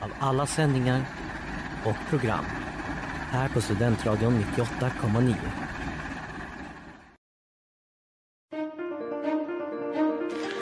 av 0.00 0.10
alla 0.18 0.46
sändningar 0.46 1.04
och 1.84 1.96
program 2.10 2.44
här 3.30 3.48
på 3.48 3.60
Studentradion 3.60 4.44
98,9. 4.56 5.34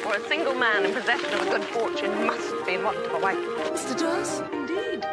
For 0.03 0.17
a 0.17 0.21
single 0.29 0.55
man 0.55 0.85
in 0.85 0.95
possession 0.95 1.35
of 1.35 1.47
a 1.47 1.51
good 1.51 1.65
fortune 1.65 2.27
must 2.27 2.67
be 2.67 2.77
what 2.79 2.97
a 2.97 3.19
wife. 3.19 3.39
Mr. 3.73 3.99
Dawes, 3.99 4.43
indeed. 4.53 5.05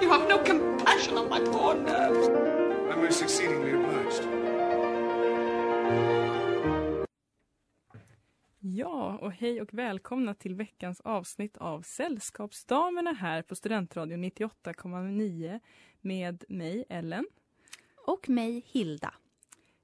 You 0.00 0.10
have 0.10 0.28
no 0.28 0.38
compassion 0.38 1.18
on 1.18 1.28
my 1.28 1.40
poor 1.40 1.74
nerves. 1.74 2.31
Och 9.22 9.32
hej 9.32 9.60
och 9.62 9.74
välkomna 9.74 10.34
till 10.34 10.54
veckans 10.54 11.00
avsnitt 11.00 11.56
av 11.56 11.82
Sällskapsdamerna 11.82 13.12
här 13.12 13.42
på 13.42 13.54
Studentradion 13.54 14.24
98,9 14.24 15.60
med 16.00 16.44
mig, 16.48 16.84
Ellen. 16.88 17.26
Och 18.06 18.28
mig, 18.28 18.64
Hilda. 18.66 19.14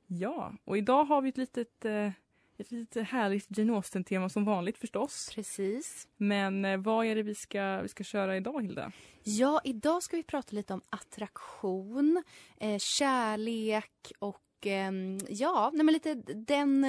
Ja, 0.06 0.53
och 0.64 0.78
idag 0.78 1.05
har 1.05 1.22
vi 1.22 1.28
ett 1.28 1.36
litet, 1.36 1.84
eh, 1.84 2.11
ett 2.58 2.70
litet 2.70 3.08
härligt 3.08 3.58
Jane 3.58 3.72
Austen-tema 3.72 4.28
som 4.28 4.45
vanligt 4.45 4.78
förstås. 4.78 5.30
Precis. 5.34 6.08
Men 6.17 6.64
eh, 6.64 6.77
vad 6.77 7.06
är 7.06 7.14
det 7.14 7.23
vi 7.23 7.34
ska, 7.34 7.80
vi 7.83 7.89
ska 7.89 8.05
köra 8.05 8.36
idag, 8.36 8.62
Hilda? 8.62 8.92
Ja, 9.23 9.61
idag 9.64 10.02
ska 10.02 10.17
vi 10.17 10.23
prata 10.23 10.56
lite 10.56 10.75
om 10.75 10.83
attraktion, 10.91 12.23
eh, 12.61 12.78
kärlek 12.78 14.12
och 14.19 14.67
ehm, 14.67 15.19
ja, 15.28 15.70
nej 15.75 15.84
men 15.84 15.92
lite 15.92 16.14
den, 16.34 16.84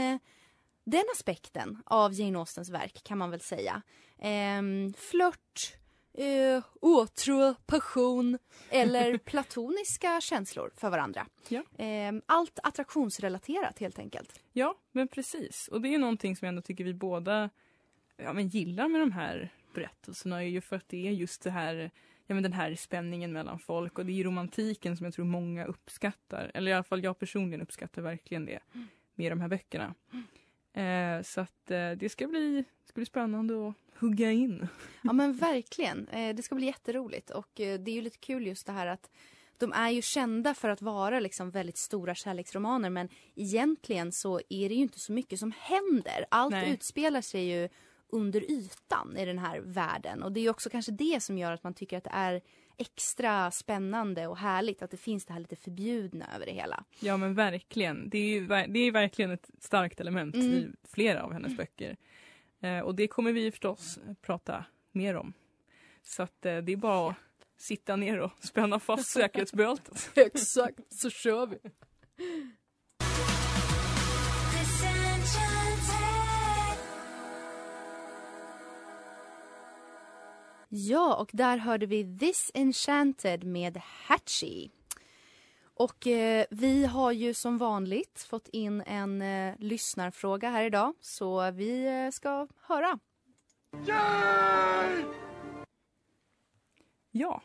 den 0.90 1.04
aspekten 1.16 1.78
av 1.86 2.14
Jane 2.14 2.40
Austens 2.40 2.70
verk 2.70 3.04
kan 3.04 3.18
man 3.18 3.32
väl 3.32 3.40
säga. 3.40 3.82
Ehm, 4.20 4.94
flört, 4.98 5.78
eh, 6.14 6.64
åtrå, 6.81 7.56
passion 7.66 8.38
eller 8.70 9.18
platoniska 9.26 10.22
känslor 10.22 10.72
för 10.76 10.90
varandra. 10.90 11.28
Ja. 11.48 11.64
Ehm, 11.78 12.22
allt 12.26 12.59
attraktionsrelaterat 12.64 13.80
helt 13.80 14.00
enkelt. 14.00 14.44
Ja, 14.53 14.75
men 14.91 15.08
precis. 15.08 15.68
Och 15.68 15.81
det 15.81 15.94
är 15.94 16.00
någonting 16.00 16.36
som 16.36 16.46
jag 16.46 16.50
ändå 16.50 16.62
tycker 16.62 16.84
vi 16.84 16.94
båda 16.94 17.50
ja, 18.18 18.34
men 18.34 18.47
gillar 18.47 18.88
med 18.88 19.02
de 19.02 19.12
här 19.12 19.53
berättelserna 19.74 20.44
är 20.44 20.47
ju 20.47 20.62
för 20.62 20.75
att 20.75 20.90
det 20.90 21.08
är 21.08 21.12
just 21.12 21.44
det 21.44 21.52
här 21.52 21.92
ja, 22.28 22.34
men 22.34 22.44
den 22.44 22.53
här 22.53 22.75
spänningen 22.75 23.34
mellan 23.34 23.59
folk 23.59 24.00
och 24.00 24.06
det 24.06 24.19
är 24.19 24.24
romantiken 24.24 24.97
som 24.97 25.06
jag 25.06 25.13
tror 25.13 25.25
många 25.25 25.66
uppskattar. 25.66 26.52
Eller 26.53 26.72
i 26.72 26.74
alla 26.74 26.84
fall 26.84 27.03
jag 27.03 27.19
personligen 27.19 27.62
uppskattar 27.62 28.02
verkligen 28.02 28.46
det 28.46 28.59
med 29.16 29.31
de 29.31 29.42
här 29.42 29.47
böckerna. 29.47 29.96
Eh, 30.74 31.22
så 31.24 31.41
att 31.41 31.72
eh, 31.72 31.91
det 31.91 32.09
ska 32.12 32.28
bli, 32.28 32.63
ska 32.85 32.94
bli 32.94 33.06
spännande 33.06 33.68
att 33.68 33.75
hugga 34.00 34.31
in. 34.31 34.68
Ja 35.02 35.13
men 35.13 35.34
verkligen. 35.34 36.07
Eh, 36.07 36.35
det 36.35 36.44
ska 36.44 36.56
bli 36.56 36.66
jätteroligt 36.66 37.30
och 37.30 37.59
eh, 37.59 37.80
det 37.80 37.91
är 37.91 37.96
ju 37.96 38.02
lite 38.02 38.18
kul 38.18 38.47
just 38.47 38.66
det 38.66 38.72
här 38.72 38.88
att 38.88 39.09
de 39.57 39.74
är 39.74 39.90
ju 39.90 40.02
kända 40.02 40.53
för 40.53 40.69
att 40.69 40.81
vara 40.81 41.19
liksom 41.19 41.52
väldigt 41.52 41.78
stora 41.78 42.16
kärleksromaner 42.16 42.90
men 42.90 43.09
egentligen 43.35 44.12
så 44.12 44.40
är 44.50 44.69
det 44.69 44.75
ju 44.75 44.81
inte 44.81 45.00
så 45.00 45.12
mycket 45.12 45.40
som 45.40 45.53
händer. 45.59 46.25
Allt 46.31 46.52
Nej. 46.52 46.72
utspelar 46.72 47.22
sig 47.22 47.44
ju 47.44 47.69
under 48.09 48.51
ytan 48.51 49.18
i 49.18 49.25
den 49.25 49.40
här 49.40 49.59
världen 49.59 50.24
och 50.24 50.31
det 50.31 50.40
är 50.40 50.50
också 50.50 50.69
kanske 50.69 50.91
det 50.91 51.24
som 51.24 51.38
gör 51.38 51.51
att 51.51 51.63
man 51.63 51.74
tycker 51.74 51.97
att 51.97 52.03
det 52.03 52.13
är 52.13 52.41
extra 52.79 53.51
spännande 53.51 54.28
och 54.28 54.38
härligt 54.38 54.81
att 54.81 54.91
det 54.91 54.97
finns 54.97 55.25
det 55.25 55.34
här 55.34 55.40
lite 55.40 55.56
förbjudna 55.56 56.35
över 56.35 56.45
det 56.45 56.51
hela. 56.51 56.84
Ja 57.00 57.17
men 57.17 57.34
verkligen. 57.34 58.09
Det 58.09 58.17
är, 58.17 58.28
ju, 58.29 58.47
det 58.47 58.79
är 58.79 58.91
verkligen 58.91 59.31
ett 59.31 59.50
starkt 59.59 60.00
element 60.00 60.35
Mm. 60.35 60.47
i 60.53 60.67
flera 60.88 61.23
av 61.23 61.34
hennes 61.34 61.57
böcker. 61.57 61.97
Eh, 62.62 62.79
och 62.79 62.95
det 62.95 63.07
kommer 63.07 63.31
vi 63.31 63.51
förstås 63.51 64.00
prata 64.22 64.66
mer 64.91 65.16
om. 65.16 65.34
Så 66.03 66.23
att 66.23 66.45
eh, 66.45 66.57
det 66.57 66.72
är 66.72 66.78
bara 66.78 67.09
att 67.09 67.16
sitta 67.57 67.95
ner 67.95 68.19
och 68.19 68.31
spänna 68.39 68.79
fast 68.79 69.09
säkerhetsbältet. 69.12 70.12
Exakt, 70.16 70.79
så 70.94 71.09
kör 71.09 71.47
vi. 71.47 71.57
Ja, 80.72 81.16
och 81.16 81.30
där 81.34 81.57
hörde 81.57 81.85
vi 81.85 82.18
This 82.18 82.52
Enchanted 82.53 83.44
med 83.44 83.78
Hatchie. 83.78 84.69
Och 85.74 86.07
eh, 86.07 86.46
vi 86.50 86.85
har 86.85 87.12
ju 87.12 87.34
som 87.34 87.57
vanligt 87.57 88.25
fått 88.30 88.47
in 88.47 88.84
en 88.85 89.22
eh, 89.22 89.56
lyssnarfråga 89.59 90.50
här 90.50 90.63
idag, 90.63 90.94
så 91.02 91.52
vi 91.52 92.03
eh, 92.06 92.12
ska 92.12 92.47
höra. 92.62 93.00
Ja, 97.12 97.41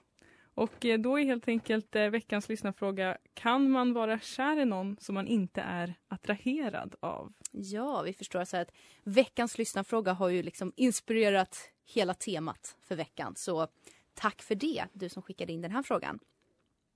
och 0.54 0.84
eh, 0.84 0.98
då 0.98 1.18
är 1.18 1.24
helt 1.24 1.48
enkelt 1.48 1.96
eh, 1.96 2.08
veckans 2.08 2.48
lyssnarfråga 2.48 3.18
Kan 3.34 3.70
man 3.70 3.92
vara 3.92 4.18
kär 4.20 4.60
i 4.60 4.64
någon 4.64 4.96
som 5.00 5.14
man 5.14 5.26
inte 5.26 5.60
är 5.60 5.94
attraherad 6.08 6.94
av? 7.00 7.32
Ja, 7.52 8.02
vi 8.02 8.12
förstår 8.12 8.44
så 8.44 8.56
här 8.56 8.62
att 8.62 8.72
veckans 9.04 9.58
lyssnarfråga 9.58 10.12
har 10.12 10.28
ju 10.28 10.42
liksom 10.42 10.72
inspirerat 10.76 11.70
hela 11.84 12.14
temat 12.14 12.76
för 12.80 12.96
veckan. 12.96 13.32
Så 13.36 13.68
tack 14.14 14.42
för 14.42 14.54
det, 14.54 14.84
du 14.92 15.08
som 15.08 15.22
skickade 15.22 15.52
in 15.52 15.62
den 15.62 15.70
här 15.70 15.82
frågan. 15.82 16.18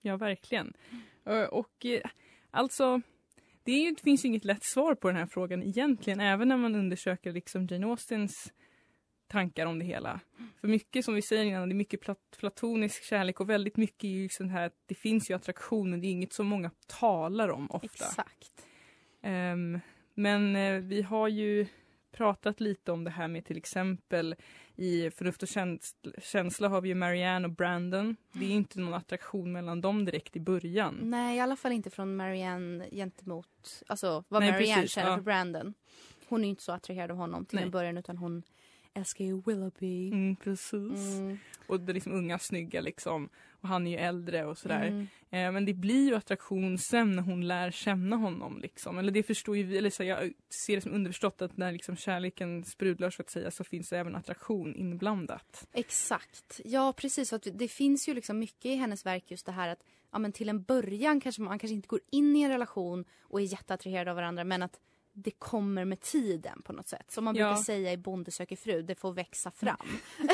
Ja, 0.00 0.16
verkligen. 0.16 0.72
Eh, 1.26 1.42
Och 1.42 1.86
alltså, 2.50 3.00
det, 3.62 3.72
ju, 3.72 3.90
det 3.90 4.02
finns 4.02 4.24
ju 4.24 4.28
inget 4.28 4.44
lätt 4.44 4.64
svar 4.64 4.94
på 4.94 5.08
den 5.08 5.16
här 5.16 5.26
frågan 5.26 5.62
egentligen, 5.62 6.20
även 6.20 6.48
när 6.48 6.56
man 6.56 6.74
undersöker 6.74 7.32
liksom 7.32 7.66
Jane 7.66 7.86
Austens 7.86 8.52
tankar 9.28 9.66
om 9.66 9.78
det 9.78 9.84
hela. 9.84 10.20
För 10.60 10.68
mycket 10.68 11.04
som 11.04 11.14
vi 11.14 11.22
säger 11.22 11.44
innan, 11.44 11.68
det 11.68 11.72
är 11.72 11.74
mycket 11.76 12.00
plat- 12.00 12.36
platonisk 12.38 13.04
kärlek 13.04 13.40
och 13.40 13.50
väldigt 13.50 13.76
mycket 13.76 14.04
är 14.04 14.08
ju 14.08 14.28
sån 14.28 14.50
här 14.50 14.66
att 14.66 14.76
det 14.86 14.94
finns 14.94 15.30
ju 15.30 15.34
attraktion 15.34 15.90
men 15.90 16.00
det 16.00 16.06
är 16.06 16.10
inget 16.10 16.32
som 16.32 16.46
många 16.46 16.70
talar 16.86 17.48
om 17.48 17.70
ofta. 17.70 17.86
Exakt. 17.86 18.66
Ehm, 19.22 19.80
men 20.14 20.56
eh, 20.56 20.80
vi 20.80 21.02
har 21.02 21.28
ju 21.28 21.66
pratat 22.12 22.60
lite 22.60 22.92
om 22.92 23.04
det 23.04 23.10
här 23.10 23.28
med 23.28 23.44
till 23.44 23.56
exempel 23.56 24.36
i 24.76 25.10
Förnuft 25.10 25.42
och 25.42 25.48
käns- 25.48 25.96
känsla 26.22 26.68
har 26.68 26.80
vi 26.80 26.88
ju 26.88 26.94
Marianne 26.94 27.48
och 27.48 27.54
Brandon. 27.54 28.16
Det 28.32 28.44
är 28.44 28.50
inte 28.50 28.80
någon 28.80 28.94
attraktion 28.94 29.52
mellan 29.52 29.80
dem 29.80 30.04
direkt 30.04 30.36
i 30.36 30.40
början. 30.40 30.98
Nej, 31.02 31.36
i 31.36 31.40
alla 31.40 31.56
fall 31.56 31.72
inte 31.72 31.90
från 31.90 32.16
Marianne 32.16 32.88
gentemot, 32.90 33.82
alltså 33.86 34.24
vad 34.28 34.42
Nej, 34.42 34.52
Marianne 34.52 34.82
precis, 34.82 34.94
känner 34.94 35.10
ja. 35.10 35.16
för 35.16 35.22
Brandon. 35.22 35.74
Hon 36.28 36.40
är 36.40 36.44
ju 36.44 36.50
inte 36.50 36.62
så 36.62 36.72
attraherad 36.72 37.10
av 37.10 37.16
honom 37.16 37.46
till 37.46 37.56
Nej. 37.56 37.64
en 37.64 37.70
början 37.70 37.98
utan 37.98 38.16
hon 38.16 38.42
älskar 38.98 39.24
ju 39.24 39.42
Willoughby. 39.46 40.08
Mm, 40.08 40.36
precis. 40.36 41.18
Mm. 41.18 41.38
Och 41.66 41.80
det 41.80 41.92
är 41.92 41.94
liksom 41.94 42.12
unga 42.12 42.38
snygga 42.38 42.80
liksom. 42.80 43.28
Och 43.60 43.68
han 43.68 43.86
är 43.86 43.90
ju 43.90 43.96
äldre 43.96 44.44
och 44.44 44.58
sådär. 44.58 44.86
Mm. 44.86 45.08
Eh, 45.30 45.52
men 45.52 45.64
det 45.64 45.74
blir 45.74 46.08
ju 46.08 46.14
attraktion 46.14 46.78
sen 46.78 47.16
när 47.16 47.22
hon 47.22 47.48
lär 47.48 47.70
känna 47.70 48.16
honom 48.16 48.58
liksom. 48.62 48.98
Eller 48.98 49.12
det 49.12 49.22
förstår 49.22 49.56
ju 49.56 49.62
vi, 49.62 49.78
eller 49.78 49.90
så 49.90 50.04
jag 50.04 50.32
ser 50.66 50.74
det 50.74 50.80
som 50.80 50.92
underförstått 50.92 51.42
att 51.42 51.56
när 51.56 51.72
liksom 51.72 51.96
kärleken 51.96 52.64
sprudlar 52.64 53.10
så 53.10 53.22
att 53.22 53.30
säga 53.30 53.50
så 53.50 53.64
finns 53.64 53.88
det 53.88 53.98
även 53.98 54.16
attraktion 54.16 54.74
inblandat. 54.74 55.68
Exakt. 55.72 56.60
Ja, 56.64 56.92
precis. 56.92 57.32
Att 57.32 57.46
det 57.52 57.68
finns 57.68 58.08
ju 58.08 58.14
liksom 58.14 58.38
mycket 58.38 58.66
i 58.66 58.74
hennes 58.74 59.06
verk 59.06 59.30
just 59.30 59.46
det 59.46 59.52
här 59.52 59.68
att 59.68 59.84
ja, 60.12 60.18
men 60.18 60.32
till 60.32 60.48
en 60.48 60.62
början 60.62 61.20
kanske 61.20 61.42
man 61.42 61.58
kanske 61.58 61.74
inte 61.74 61.88
går 61.88 62.00
in 62.10 62.36
i 62.36 62.42
en 62.42 62.50
relation 62.50 63.04
och 63.20 63.40
är 63.40 63.44
jätteattraherad 63.44 64.08
av 64.08 64.16
varandra 64.16 64.44
men 64.44 64.62
att 64.62 64.80
det 65.24 65.30
kommer 65.30 65.84
med 65.84 66.00
tiden 66.00 66.62
på 66.62 66.72
något 66.72 66.88
sätt. 66.88 67.10
Som 67.10 67.24
man 67.24 67.36
Ja. 67.36 67.46
brukar 67.48 67.62
säga 67.62 67.92
i 67.92 67.96
Bonde 67.96 68.30
söker 68.30 68.56
fru, 68.56 68.82
det 68.82 68.94
får 68.94 69.12
växa 69.12 69.50
fram. 69.50 69.86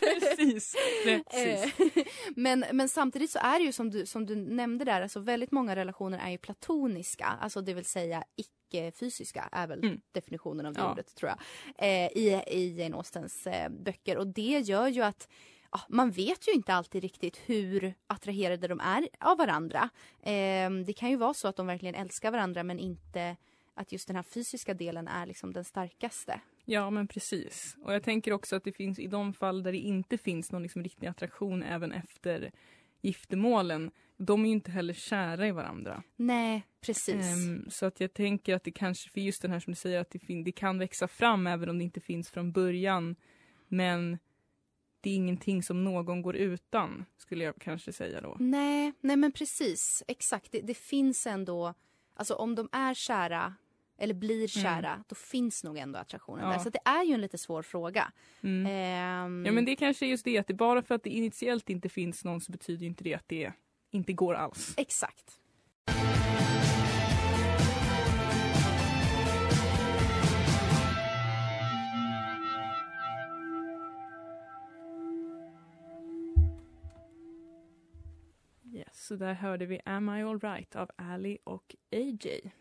Precis, 0.00 0.76
precis. 1.04 1.78
Eh, 1.80 2.04
men, 2.36 2.64
men 2.72 2.88
samtidigt 2.88 3.30
så 3.30 3.38
är 3.38 3.58
det 3.58 3.64
ju 3.64 3.72
som 3.72 3.90
du, 3.90 4.06
som 4.06 4.26
du 4.26 4.36
nämnde 4.36 4.84
där, 4.84 5.02
alltså 5.02 5.20
väldigt 5.20 5.50
många 5.52 5.76
relationer 5.76 6.18
är 6.18 6.30
ju 6.30 6.38
platoniska, 6.38 7.24
alltså 7.26 7.60
det 7.60 7.74
vill 7.74 7.84
säga 7.84 8.24
icke-fysiska 8.36 9.48
är 9.52 9.66
väl 9.66 9.78
Mm. 9.84 10.00
definitionen 10.12 10.66
av 10.66 10.72
det 10.72 10.80
Ja. 10.80 10.92
ordet 10.92 11.14
tror 11.14 11.30
jag. 11.30 11.38
Eh, 11.88 12.06
I 12.12 12.42
i 12.46 12.76
Jane 12.80 12.96
Austens 12.96 13.46
eh, 13.46 13.68
böcker 13.68 14.16
och 14.16 14.26
det 14.26 14.58
gör 14.64 14.88
ju 14.88 15.02
att 15.02 15.28
ja, 15.72 15.80
man 15.88 16.10
vet 16.10 16.48
ju 16.48 16.52
inte 16.52 16.74
alltid 16.74 17.02
riktigt 17.02 17.36
hur 17.46 17.94
attraherade 18.06 18.68
de 18.68 18.80
är 18.80 19.08
av 19.20 19.38
varandra. 19.38 19.88
Eh, 20.22 20.70
det 20.86 20.92
kan 20.96 21.10
ju 21.10 21.16
vara 21.16 21.34
så 21.34 21.48
att 21.48 21.56
de 21.56 21.66
verkligen 21.66 21.94
älskar 21.94 22.30
varandra 22.30 22.62
men 22.62 22.78
inte 22.78 23.36
att 23.76 23.92
just 23.92 24.06
den 24.06 24.16
här 24.16 24.22
fysiska 24.22 24.74
delen 24.74 25.08
är 25.08 25.26
liksom 25.26 25.52
den 25.52 25.64
starkaste. 25.64 26.40
Ja, 26.64 26.90
men 26.90 27.08
precis. 27.08 27.76
Och 27.82 27.94
jag 27.94 28.02
tänker 28.02 28.32
också 28.32 28.56
att 28.56 28.64
det 28.64 28.72
finns 28.72 28.98
i 28.98 29.06
de 29.06 29.32
fall 29.32 29.62
där 29.62 29.72
det 29.72 29.78
inte 29.78 30.18
finns 30.18 30.52
någon 30.52 30.62
liksom 30.62 30.82
riktig 30.82 31.06
attraktion 31.06 31.62
även 31.62 31.92
efter 31.92 32.50
giftermålen. 33.00 33.90
De 34.16 34.42
är 34.42 34.46
ju 34.46 34.52
inte 34.52 34.70
heller 34.70 34.94
kära 34.94 35.46
i 35.46 35.50
varandra. 35.50 36.02
Nej, 36.16 36.62
precis. 36.80 37.14
Ehm, 37.14 37.70
så 37.70 37.86
att 37.86 38.00
jag 38.00 38.12
tänker 38.12 38.54
att 38.54 38.64
det 38.64 38.70
kanske, 38.70 39.10
för 39.10 39.20
just 39.20 39.42
den 39.42 39.50
här 39.50 39.60
som 39.60 39.70
du 39.70 39.76
säger, 39.76 40.00
att 40.00 40.10
det, 40.10 40.42
det 40.42 40.52
kan 40.52 40.78
växa 40.78 41.08
fram 41.08 41.46
även 41.46 41.68
om 41.68 41.78
det 41.78 41.84
inte 41.84 42.00
finns 42.00 42.30
från 42.30 42.52
början. 42.52 43.16
Men 43.68 44.18
det 45.00 45.10
är 45.10 45.14
ingenting 45.14 45.62
som 45.62 45.84
någon 45.84 46.22
går 46.22 46.36
utan, 46.36 47.04
skulle 47.16 47.44
jag 47.44 47.56
kanske 47.60 47.92
säga 47.92 48.20
då. 48.20 48.36
Nej, 48.40 48.92
nej 49.00 49.16
men 49.16 49.32
precis. 49.32 50.02
Exakt. 50.08 50.52
Det, 50.52 50.60
det 50.60 50.74
finns 50.76 51.26
ändå, 51.26 51.74
alltså 52.14 52.34
om 52.34 52.54
de 52.54 52.68
är 52.72 52.94
kära 52.94 53.54
eller 53.98 54.14
blir 54.14 54.46
kära, 54.48 55.04
då 55.08 55.14
finns 55.14 55.64
nog 55.64 55.78
ändå 55.78 55.98
attraktionen 55.98 56.38
Mm. 56.44 56.50
Ja. 56.50 56.56
där. 56.56 56.64
Så 56.64 56.70
det 56.70 56.78
är 56.84 57.04
ju 57.04 57.14
en 57.14 57.20
lite 57.20 57.38
svår 57.38 57.62
fråga. 57.62 58.12
Mm. 58.42 58.66
Ehm, 58.66 59.46
Ja 59.46 59.52
men 59.52 59.64
det 59.64 59.76
kanske 59.76 60.06
är 60.06 60.10
just 60.10 60.24
det, 60.24 60.38
att 60.38 60.46
det 60.46 60.54
bara 60.54 60.82
för 60.82 60.94
att 60.94 61.02
det 61.02 61.10
initiellt 61.10 61.70
inte 61.70 61.88
finns 61.88 62.24
någon 62.24 62.40
så 62.40 62.52
betyder 62.52 62.86
inte 62.86 63.04
det 63.04 63.14
att 63.14 63.28
det 63.28 63.52
inte 63.90 64.12
går 64.12 64.34
alls. 64.34 64.74
Exakt. 64.76 65.38
Yes, 78.72 79.06
så 79.06 79.16
där 79.16 79.34
hörde 79.34 79.66
vi 79.66 79.80
Am 79.84 80.08
I 80.08 80.22
alright 80.22 80.76
av 80.76 80.90
Ali 80.96 81.38
och 81.44 81.76
AJ. 81.92 82.52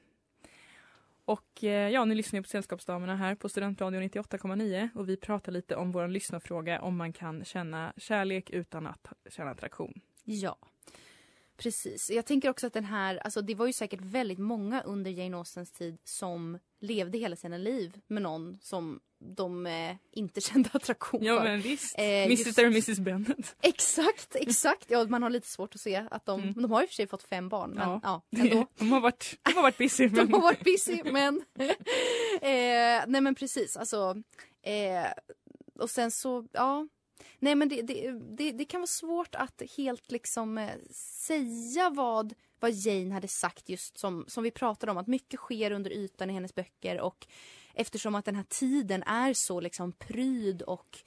Och 1.25 1.63
eh, 1.63 1.89
ja, 1.89 2.05
ni 2.05 2.15
lyssnar 2.15 2.37
ju 2.39 2.43
på 2.43 2.49
Sällskapsdamerna 2.49 3.15
här 3.15 3.35
på 3.35 3.49
Studentradion 3.49 4.03
98,9 4.03 4.89
och 4.95 5.09
vi 5.09 5.17
pratar 5.17 5.51
lite 5.51 5.75
om 5.75 5.91
vår 5.91 6.07
lyssnarfråga 6.07 6.81
om 6.81 6.97
man 6.97 7.13
kan 7.13 7.45
känna 7.45 7.93
kärlek 7.97 8.49
utan 8.49 8.87
att 8.87 9.13
känna 9.29 9.51
attraktion. 9.51 10.01
Ja. 10.23 10.57
Precis. 11.57 12.09
Jag 12.09 12.25
tänker 12.25 12.49
också 12.49 12.67
att 12.67 12.73
den 12.73 12.85
här, 12.85 13.17
alltså 13.17 13.41
det 13.41 13.55
var 13.55 13.67
ju 13.67 13.73
säkert 13.73 14.01
väldigt 14.01 14.39
många 14.39 14.81
under 14.81 15.11
Jane 15.11 15.37
Austens 15.37 15.71
tid 15.71 15.97
som 16.03 16.59
levde 16.79 17.17
hela 17.17 17.35
sina 17.35 17.57
liv 17.57 18.01
med 18.07 18.23
någon 18.23 18.57
som 18.61 18.99
de 19.35 19.65
eh, 19.67 19.95
inte 20.11 20.41
kände 20.41 20.69
attraktion 20.73 21.23
Ja 21.23 21.37
för. 21.37 21.43
men 21.43 21.61
visst, 21.61 21.95
Eh, 21.97 22.03
Mrs 22.05 22.45
just- 22.47 22.57
och 22.59 22.65
Mrs 22.65 22.99
Bennet. 22.99 23.55
Exakt, 23.61 24.35
exakt. 24.35 24.85
Ja, 24.91 25.05
man 25.05 25.23
har 25.23 25.29
lite 25.29 25.47
svårt 25.47 25.75
att 25.75 25.81
se 25.81 26.03
att 26.11 26.25
de, 26.25 26.41
Mm. 26.41 26.53
de 26.61 26.71
har 26.71 26.81
i 26.81 26.85
och 26.85 26.89
för 26.89 26.95
sig 26.95 27.07
fått 27.07 27.23
fem 27.23 27.49
barn 27.49 27.69
men 27.71 27.89
Ja. 27.89 27.99
ja, 28.03 28.21
ändå. 28.41 28.67
De 28.77 28.91
har 28.91 28.99
varit, 28.99 29.39
de 29.43 29.53
har 29.53 29.61
varit 29.61 29.77
busy. 29.77 30.07
De 30.07 30.15
Men... 30.15 30.33
har 30.33 30.41
varit 30.41 30.63
busy 30.63 31.01
men... 31.03 31.41
eh, 32.41 33.03
nej 33.07 33.21
men 33.21 33.35
precis 33.35 33.77
alltså. 33.77 34.15
Eh, 34.61 35.11
och 35.79 35.89
sen 35.89 36.11
så, 36.11 36.47
ja. 36.51 36.87
Nej 37.39 37.55
men 37.55 37.69
det, 37.69 37.81
det, 37.81 38.11
det, 38.37 38.51
det 38.51 38.65
kan 38.65 38.81
vara 38.81 38.87
svårt 38.87 39.35
att 39.35 39.61
helt 39.77 40.11
liksom 40.11 40.57
eh, 40.57 40.69
säga 41.27 41.89
vad, 41.89 42.33
vad 42.59 42.71
Jane 42.71 43.13
hade 43.13 43.27
sagt 43.27 43.69
just 43.69 43.97
som, 43.97 44.25
som 44.27 44.43
vi 44.43 44.51
pratade 44.51 44.91
om. 44.91 44.97
Att 44.97 45.07
mycket 45.07 45.39
sker 45.39 45.71
under 45.71 45.91
ytan 45.91 46.29
i 46.29 46.33
hennes 46.33 46.55
böcker 46.55 46.99
och 47.01 47.27
eftersom 47.75 48.15
att 48.15 48.25
den 48.25 48.35
här 48.35 48.43
tiden 48.49 49.03
är 49.03 49.33
så 49.33 49.59
liksom 49.59 49.91
pryd 49.91 50.61
och 50.61 50.97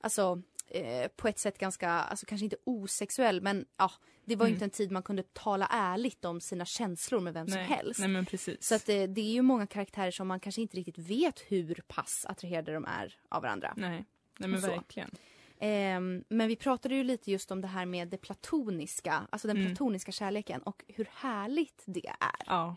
alltså 0.00 0.42
eh, 0.68 1.08
på 1.08 1.28
ett 1.28 1.38
sätt 1.38 1.58
ganska, 1.58 1.90
alltså 1.90 2.26
kanske 2.26 2.44
inte 2.44 2.56
osexuell 2.64 3.40
men 3.40 3.66
ja, 3.76 3.90
det 4.24 4.36
var 4.36 4.46
Mm. 4.46 4.54
inte 4.54 4.64
en 4.64 4.70
tid 4.70 4.90
man 4.90 5.02
kunde 5.02 5.22
tala 5.22 5.66
ärligt 5.70 6.24
om 6.24 6.40
sina 6.40 6.64
känslor 6.64 7.20
med 7.20 7.34
vem 7.34 7.46
som 7.48 7.56
Nej, 7.56 7.66
helst. 7.66 8.00
nej 8.00 8.08
men 8.08 8.26
precis. 8.26 8.66
Så 8.66 8.74
att 8.74 8.86
det, 8.86 9.06
det 9.06 9.20
är 9.20 9.32
ju 9.32 9.42
många 9.42 9.66
karaktärer 9.66 10.10
som 10.10 10.28
man 10.28 10.40
kanske 10.40 10.60
inte 10.62 10.76
riktigt 10.76 10.98
vet 10.98 11.40
hur 11.48 11.82
pass 11.88 12.26
attraherade 12.28 12.72
de 12.74 12.84
är 12.84 13.18
av 13.28 13.42
varandra. 13.42 13.74
Nej, 13.76 14.04
nej 14.38 14.48
men 14.50 14.60
verkligen. 14.60 15.10
Ehm, 15.58 16.24
men 16.28 16.48
vi 16.48 16.56
pratade 16.56 16.94
ju 16.94 17.04
lite 17.04 17.30
just 17.30 17.50
om 17.50 17.60
det 17.60 17.68
här 17.68 17.86
med 17.86 18.08
det 18.08 18.16
platoniska, 18.18 19.26
alltså 19.30 19.48
den 19.48 19.56
Mm. 19.56 19.68
platoniska 19.68 20.12
kärleken 20.12 20.62
och 20.62 20.84
hur 20.88 21.08
härligt 21.12 21.82
det 21.86 22.06
är. 22.08 22.42
Ja. 22.46 22.76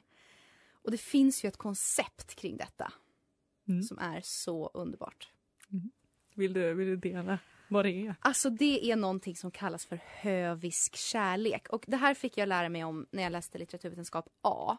Och 0.71 0.91
det 0.91 0.97
finns 0.97 1.44
ju 1.45 1.47
ett 1.47 1.57
koncept 1.57 2.36
kring 2.36 2.57
detta 2.57 2.94
Mm. 3.69 3.83
som 3.83 4.00
är 4.00 4.21
så 4.24 4.71
underbart. 4.74 5.27
Vill, 6.36 6.54
du, 6.54 6.74
vill 6.74 6.88
du 6.88 6.95
dela 6.95 7.39
vad 7.68 7.86
det 7.86 8.07
är? 8.07 8.16
Alltså 8.19 8.50
det 8.50 8.92
är 8.92 8.95
någonting 8.95 9.36
som 9.36 9.51
kallas 9.51 9.86
för 9.86 10.00
hövisk 10.06 10.95
kärlek. 10.95 11.69
Och 11.69 11.83
det 11.88 11.98
här 11.98 12.13
fick 12.13 12.38
jag 12.38 12.50
lära 12.50 12.69
mig 12.69 12.83
om 12.83 13.07
när 13.12 13.24
jag 13.24 13.31
läste 13.31 13.57
litteraturvetenskap 13.57 14.30
A. 14.42 14.77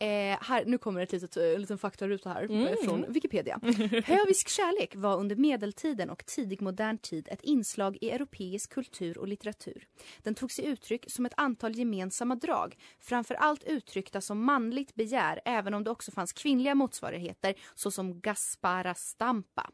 Eh, 0.00 0.38
här, 0.40 0.64
nu 0.66 0.78
kommer 0.78 1.00
ett 1.00 1.12
litet, 1.12 1.36
en 1.36 1.60
liten 1.60 1.78
faktaruta 1.78 2.28
här 2.30 2.42
Mm. 2.44 2.66
eh, 2.66 2.74
från 2.84 3.12
Wikipedia. 3.12 3.60
Hövisk 4.04 4.48
kärlek 4.48 4.92
var 4.96 5.16
under 5.16 5.36
medeltiden 5.36 6.10
och 6.10 6.26
tidig 6.26 6.62
modern 6.62 6.98
tid 6.98 7.28
ett 7.30 7.42
inslag 7.42 7.98
i 8.00 8.10
europeisk 8.10 8.72
kultur 8.72 9.18
och 9.18 9.28
litteratur. 9.28 9.86
Den 10.22 10.34
tog 10.34 10.52
sig 10.52 10.64
uttryck 10.66 11.04
som 11.08 11.26
ett 11.26 11.32
antal 11.36 11.78
gemensamma 11.78 12.34
drag, 12.34 12.76
framför 13.00 13.34
allt 13.34 13.64
uttryckta 13.64 14.20
som 14.20 14.44
manligt 14.44 14.94
begär 14.94 15.40
även 15.44 15.74
om 15.74 15.84
det 15.84 15.90
också 15.90 16.10
fanns 16.10 16.32
kvinnliga 16.32 16.74
motsvarigheter 16.74 17.54
såsom 17.74 18.20
Gaspara 18.20 18.94
Stampa. 18.94 19.70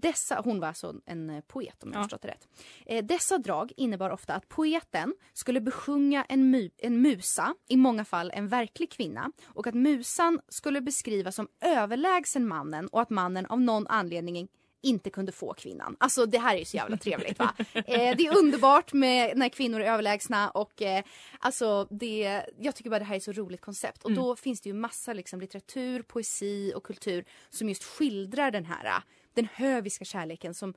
Dessa, 0.00 0.40
hon 0.44 0.60
var 0.60 0.68
alltså 0.68 0.94
en 1.06 1.30
eh, 1.30 1.40
poet 1.40 1.82
om 1.82 1.92
jag 1.92 1.98
Ja. 1.98 2.02
förstått 2.02 2.22
det 2.22 2.28
rätt. 2.28 2.48
Eh, 2.86 3.04
dessa 3.04 3.38
drag 3.38 3.72
innebar 3.76 4.10
ofta 4.10 4.34
att 4.34 4.48
poeten 4.48 5.14
skulle 5.32 5.60
besjunga 5.60 6.24
en, 6.28 6.54
mu- 6.54 6.70
en 6.78 7.02
musa, 7.02 7.54
i 7.68 7.76
många 7.76 8.04
fall 8.04 8.30
en 8.34 8.48
verklig 8.48 8.90
kvinna, 8.92 9.32
och 9.46 9.66
att 9.66 9.74
musan 9.74 10.40
skulle 10.48 10.80
beskrivas 10.80 11.34
som 11.34 11.48
överlägsen 11.60 12.48
mannen 12.48 12.86
och 12.88 13.00
att 13.00 13.10
mannen 13.10 13.46
av 13.46 13.60
någon 13.60 13.86
anledning 13.86 14.48
inte 14.82 15.10
kunde 15.10 15.32
få 15.32 15.54
kvinnan. 15.54 15.96
Alltså 16.00 16.26
det 16.26 16.38
här 16.38 16.54
är 16.54 16.58
ju 16.58 16.64
så 16.64 16.76
jävla 16.76 16.96
trevligt 16.96 17.38
va. 17.38 17.54
Eh, 17.74 18.16
det 18.16 18.26
är 18.26 18.38
underbart 18.38 18.92
med 18.92 19.36
när 19.38 19.48
kvinnor 19.48 19.80
är 19.80 19.92
överlägsna 19.92 20.50
och 20.50 20.82
eh, 20.82 21.02
alltså 21.38 21.86
det, 21.90 22.42
jag 22.58 22.74
tycker 22.74 22.90
bara 22.90 22.98
det 22.98 23.04
här 23.04 23.16
är 23.16 23.20
så 23.20 23.32
roligt 23.32 23.60
koncept. 23.60 24.04
Och 24.04 24.12
då 24.12 24.36
finns 24.36 24.60
det 24.60 24.68
ju 24.68 24.74
massa 24.74 25.12
liksom 25.12 25.40
litteratur, 25.40 26.02
poesi 26.02 26.72
och 26.76 26.84
kultur 26.84 27.24
som 27.50 27.68
just 27.68 27.84
skildrar 27.84 28.50
den 28.50 28.64
här, 28.64 28.84
eh, 28.86 28.98
den 29.42 29.48
höviska 29.54 30.04
kärleken 30.04 30.54
som 30.54 30.74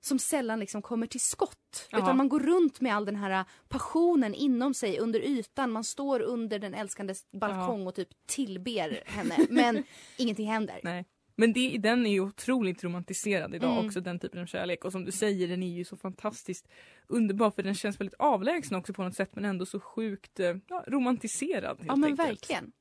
som 0.00 0.18
sällan 0.18 0.60
liksom 0.60 0.82
kommer 0.82 1.06
till 1.06 1.20
skott. 1.20 1.88
Ja. 1.90 1.98
Utan 1.98 2.16
man 2.16 2.28
går 2.28 2.40
runt 2.40 2.80
med 2.80 2.94
all 2.94 3.04
den 3.04 3.16
här 3.16 3.44
passionen 3.68 4.34
inom 4.34 4.74
sig 4.74 4.98
under 4.98 5.20
ytan. 5.20 5.70
Man 5.70 5.84
står 5.84 6.20
under 6.20 6.58
den 6.58 6.74
älskandes 6.74 7.30
balkong 7.30 7.86
och 7.86 7.94
typ 7.94 8.08
tillber 8.26 9.02
henne. 9.06 9.36
Men 9.50 9.84
ingenting 10.16 10.50
händer. 10.50 10.80
Nej. 10.82 11.04
Men 11.36 11.52
det, 11.52 11.78
den 11.78 12.06
är 12.06 12.10
ju 12.10 12.20
otroligt 12.20 12.84
romantiserad 12.84 13.54
idag 13.54 13.72
Mm. 13.72 13.86
också, 13.86 14.00
den 14.00 14.18
typen 14.18 14.42
av 14.42 14.46
kärlek. 14.46 14.84
Och 14.84 14.92
som 14.92 15.04
du 15.04 15.12
säger, 15.12 15.48
den 15.48 15.62
är 15.62 15.72
ju 15.76 15.84
så 15.84 15.96
fantastiskt 15.96 16.68
underbar 17.06 17.50
för 17.50 17.62
den 17.62 17.74
känns 17.74 18.00
väldigt 18.00 18.18
avlägsen 18.18 18.76
också 18.78 18.92
på 18.92 19.02
något 19.02 19.14
sätt 19.16 19.30
men 19.34 19.44
ändå 19.44 19.66
så 19.66 19.80
sjukt 19.80 20.40
eh, 20.40 20.56
ja, 20.68 20.84
romantiserad. 20.86 21.78
Ja 21.86 21.96
men 21.96 22.10
enkelt. 22.10 22.28
verkligen. 22.30 22.72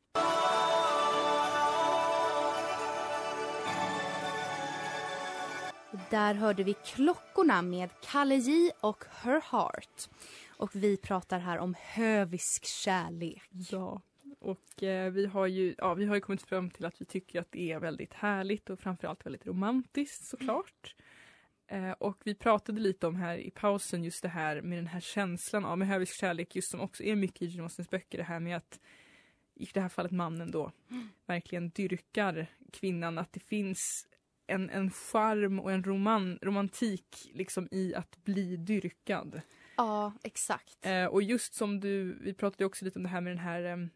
Där 6.09 6.33
hörde 6.33 6.63
vi 6.63 6.73
Klockorna 6.73 7.61
med 7.61 7.89
Kalle 8.01 8.35
J 8.35 8.71
och 8.81 9.03
Her 9.23 9.41
Heart. 9.51 10.09
Och 10.57 10.75
vi 10.75 10.97
pratar 10.97 11.39
här 11.39 11.57
om 11.57 11.75
hövisk 11.79 12.65
kärlek. 12.65 13.41
Ja. 13.51 14.01
Och 14.39 14.83
eh, 14.83 15.11
vi, 15.11 15.25
har 15.25 15.47
ju, 15.47 15.75
ja, 15.77 15.93
vi 15.93 16.05
har 16.05 16.15
ju 16.15 16.21
kommit 16.21 16.41
fram 16.41 16.69
till 16.69 16.85
att 16.85 17.01
vi 17.01 17.05
tycker 17.05 17.41
att 17.41 17.51
det 17.51 17.71
är 17.71 17.79
väldigt 17.79 18.13
härligt 18.13 18.69
och 18.69 18.79
framförallt 18.79 19.25
väldigt 19.25 19.47
romantiskt 19.47 20.25
såklart. 20.25 20.95
Eh, 21.67 21.91
och 21.91 22.21
vi 22.23 22.35
pratade 22.35 22.79
lite 22.81 23.07
om 23.07 23.15
här 23.15 23.37
i 23.37 23.51
pausen 23.51 24.03
just 24.03 24.21
det 24.21 24.29
här 24.29 24.61
med 24.61 24.77
den 24.77 24.87
här 24.87 24.99
känslan 24.99 25.65
av 25.65 25.77
med 25.77 25.87
hövisk 25.87 26.19
kärlek 26.19 26.55
just 26.55 26.71
som 26.71 26.81
också 26.81 27.03
är 27.03 27.15
mycket 27.15 27.41
i 27.41 27.45
Jane 27.45 27.63
Austens 27.63 27.89
böcker 27.89 28.17
det 28.17 28.23
här 28.23 28.39
med 28.39 28.57
att 28.57 28.79
i 29.55 29.67
det 29.73 29.81
här 29.81 29.89
fallet 29.89 30.11
mannen 30.11 30.51
då 30.51 30.71
verkligen 31.25 31.69
dyrkar 31.69 32.47
kvinnan 32.71 33.17
att 33.17 33.33
det 33.33 33.39
finns 33.39 34.07
en, 34.53 34.69
en 34.69 34.91
charm 34.91 35.59
och 35.59 35.71
en 35.71 35.83
roman, 35.83 36.39
romantik 36.41 37.31
liksom 37.33 37.67
i 37.71 37.95
att 37.95 38.23
bli 38.23 38.57
dyrkad. 38.57 39.41
Ja, 39.77 40.13
exakt. 40.23 40.85
Eh, 40.85 41.05
och 41.05 41.23
just 41.23 41.53
som 41.53 41.79
du, 41.79 42.17
vi 42.21 42.33
pratade 42.33 42.65
också 42.65 42.85
lite 42.85 42.99
om 42.99 43.03
det 43.03 43.09
här 43.09 43.21
med 43.21 43.31
den 43.31 43.39
här 43.39 43.63
ehm, 43.63 43.89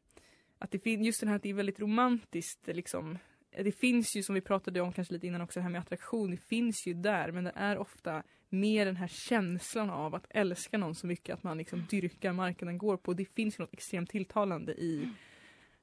att 0.59 0.71
det 0.71 0.79
finns 0.79 1.05
just 1.05 1.19
den 1.19 1.29
här 1.29 1.35
att 1.35 1.43
det 1.43 1.49
är 1.49 1.53
väldigt 1.53 1.79
romantiskt 1.79 2.67
liksom. 2.67 3.17
Eh, 3.51 3.63
Det 3.63 3.71
finns 3.71 4.15
ju 4.15 4.23
som 4.23 4.35
vi 4.35 4.41
pratade 4.41 4.81
om 4.81 4.93
kanske 4.93 5.13
lite 5.13 5.27
innan 5.27 5.41
också 5.41 5.59
det 5.59 5.63
här 5.63 5.69
med 5.69 5.81
attraktion, 5.81 6.31
det 6.31 6.37
finns 6.37 6.87
ju 6.87 6.93
där 6.93 7.31
men 7.31 7.43
det 7.43 7.51
är 7.55 7.77
ofta 7.77 8.23
mer 8.49 8.85
den 8.85 8.95
här 8.95 9.07
känslan 9.07 9.89
av 9.89 10.15
att 10.15 10.25
älska 10.29 10.77
någon 10.77 10.95
så 10.95 11.07
mycket 11.07 11.33
att 11.33 11.43
man 11.43 11.57
liksom 11.57 11.85
dyrkar 11.89 12.33
marken 12.33 12.67
den 12.67 12.77
går 12.77 12.97
på. 12.97 13.13
Det 13.13 13.25
finns 13.25 13.59
ju 13.59 13.63
något 13.63 13.73
extremt 13.73 14.09
tilltalande 14.09 14.73
i 14.73 15.09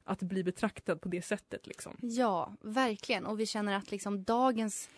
att 0.04 0.22
bli 0.22 0.44
betraktad 0.44 1.00
på 1.00 1.08
det 1.08 1.22
sättet. 1.22 1.66
Liksom. 1.66 1.96
Ja, 2.00 2.52
verkligen. 2.60 3.26
Och 3.26 3.40
vi 3.40 3.46
känner 3.46 3.76
att 3.76 3.90
liksom 3.90 4.24
dagens 4.24 4.88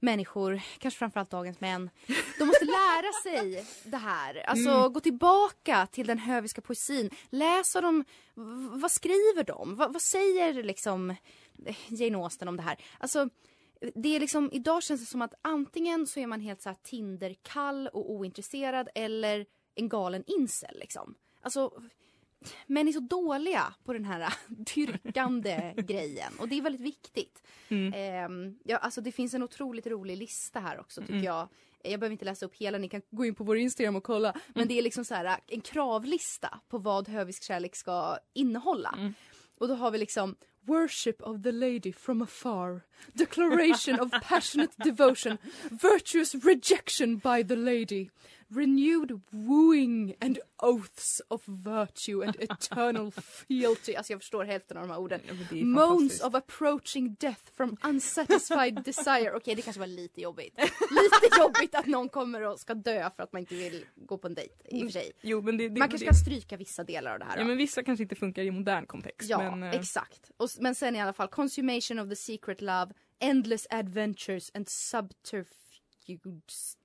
människor, 0.00 0.60
kanske 0.78 0.98
framförallt 0.98 1.30
dagens 1.30 1.60
män, 1.60 1.90
de 2.38 2.44
måste 2.44 2.64
lära 2.64 3.12
sig 3.22 3.66
det 3.84 3.96
här. 3.96 4.36
Alltså 4.48 4.70
Mm. 4.70 4.92
gå 4.92 5.00
tillbaka 5.00 5.86
till 5.86 6.06
den 6.06 6.18
höviska 6.18 6.60
poesin. 6.60 7.10
Läs 7.30 7.74
vad 7.74 7.84
de, 7.84 8.04
vad 8.80 8.90
skriver 8.92 9.44
de? 9.44 9.76
Va, 9.76 9.88
vad 9.88 10.02
säger 10.02 10.62
liksom 10.62 11.14
Jane 11.88 12.18
Austen 12.18 12.48
om 12.48 12.56
det 12.56 12.62
här? 12.62 12.76
Alltså 12.98 13.28
det 13.94 14.16
är 14.16 14.20
liksom, 14.20 14.50
idag 14.52 14.82
känns 14.82 15.00
det 15.00 15.06
som 15.06 15.22
att 15.22 15.34
antingen 15.42 16.06
så 16.06 16.20
är 16.20 16.26
man 16.26 16.40
helt 16.40 16.62
så 16.62 16.68
här 16.68 16.76
Tinderkall 16.82 17.88
och 17.88 18.10
ointresserad 18.12 18.88
eller 18.94 19.46
en 19.74 19.88
galen 19.88 20.24
incel 20.26 20.76
liksom. 20.78 21.14
Alltså 21.42 21.82
män 22.66 22.88
är 22.88 22.92
så 22.92 23.00
dåliga 23.00 23.74
på 23.84 23.92
den 23.92 24.04
här 24.04 24.34
dyrkande 24.48 25.74
grejen 25.76 26.32
och 26.38 26.48
det 26.48 26.58
är 26.58 26.62
väldigt 26.62 26.80
viktigt. 26.80 27.42
Mm. 27.68 27.92
Ehm, 27.96 28.58
ja, 28.64 28.76
alltså 28.76 29.00
det 29.00 29.12
finns 29.12 29.34
en 29.34 29.42
otroligt 29.42 29.86
rolig 29.86 30.16
lista 30.16 30.60
här 30.60 30.80
också 30.80 31.00
tycker 31.00 31.12
Mm. 31.12 31.24
jag. 31.24 31.48
Jag 31.82 32.00
behöver 32.00 32.12
inte 32.12 32.24
läsa 32.24 32.46
upp 32.46 32.54
hela, 32.54 32.78
ni 32.78 32.88
kan 32.88 33.02
gå 33.10 33.24
in 33.24 33.34
på 33.34 33.44
vår 33.44 33.56
Instagram 33.56 33.96
och 33.96 34.04
kolla. 34.04 34.32
Men 34.48 34.54
Mm. 34.62 34.68
det 34.68 34.78
är 34.78 34.82
liksom 34.82 35.04
så 35.04 35.14
här 35.14 35.38
en 35.46 35.60
kravlista 35.60 36.60
på 36.68 36.78
vad 36.78 37.08
hövisk 37.08 37.42
kärlek 37.42 37.76
ska 37.76 38.18
innehålla. 38.32 38.94
Mm. 38.98 39.14
Och 39.58 39.68
då 39.68 39.74
har 39.74 39.90
vi 39.90 39.98
liksom 39.98 40.36
Worship 40.66 41.22
of 41.22 41.42
the 41.42 41.52
lady 41.52 41.92
from 41.92 42.22
afar. 42.22 42.80
Declaration 43.12 44.00
of 44.00 44.10
passionate 44.28 44.72
devotion. 44.84 45.38
Virtuous 45.70 46.34
rejection 46.34 47.18
by 47.18 47.44
the 47.48 47.56
lady. 47.56 48.08
Renewed 48.48 49.20
wooing 49.30 50.14
and 50.20 50.38
oaths 50.62 51.22
of 51.28 51.42
virtue 51.46 52.26
and 52.26 52.36
eternal 52.36 53.10
fealty. 53.10 53.94
Alltså 53.94 54.12
jag 54.12 54.20
förstår 54.20 54.44
hälften 54.44 54.76
av 54.76 54.82
de 54.82 54.90
här 54.92 55.00
orden. 55.00 55.20
Ja, 55.50 55.64
Moans 55.64 56.20
of 56.20 56.34
approaching 56.34 57.16
death 57.20 57.42
from 57.56 57.76
unsatisfied 57.84 58.74
desire. 58.84 59.32
Okej, 59.36 59.54
det 59.54 59.62
kanske 59.62 59.80
var 59.80 59.86
lite 59.86 60.20
jobbigt. 60.20 60.58
Lite 60.90 61.40
jobbigt 61.40 61.74
att 61.74 61.86
någon 61.86 62.08
kommer 62.08 62.42
och 62.42 62.60
ska 62.60 62.74
dö 62.74 63.10
för 63.16 63.22
att 63.22 63.32
man 63.32 63.40
inte 63.40 63.54
vill 63.54 63.84
gå 63.96 64.18
på 64.18 64.26
en 64.26 64.34
dejt. 64.34 64.54
I 64.64 64.82
och 64.82 64.86
för 64.86 64.92
sig. 64.92 65.12
Jo, 65.20 65.42
men 65.42 65.56
det, 65.56 65.68
det, 65.68 65.78
Man 65.78 65.88
kanske 65.88 66.04
det, 66.04 66.10
kan 66.10 66.20
stryka 66.20 66.56
vissa 66.56 66.84
delar 66.84 67.12
av 67.12 67.18
det 67.18 67.24
här. 67.24 67.38
Ja 67.38 67.44
men 67.44 67.56
vissa 67.56 67.82
kanske 67.82 68.02
inte 68.02 68.14
funkar 68.14 68.42
i 68.42 68.50
modern 68.50 68.86
kontext. 68.86 69.30
Ja, 69.30 69.56
men, 69.56 69.62
eh, 69.62 69.74
exakt. 69.80 70.30
Och, 70.36 70.48
men 70.60 70.74
sen 70.74 70.96
i 70.96 71.00
alla 71.00 71.12
fall, 71.12 71.28
consummation 71.28 71.98
of 71.98 72.08
the 72.08 72.16
secret 72.16 72.60
love, 72.60 72.86
endless 73.18 73.66
adventures 73.70 74.50
and 74.54 74.68
subterfuges. 74.68 76.76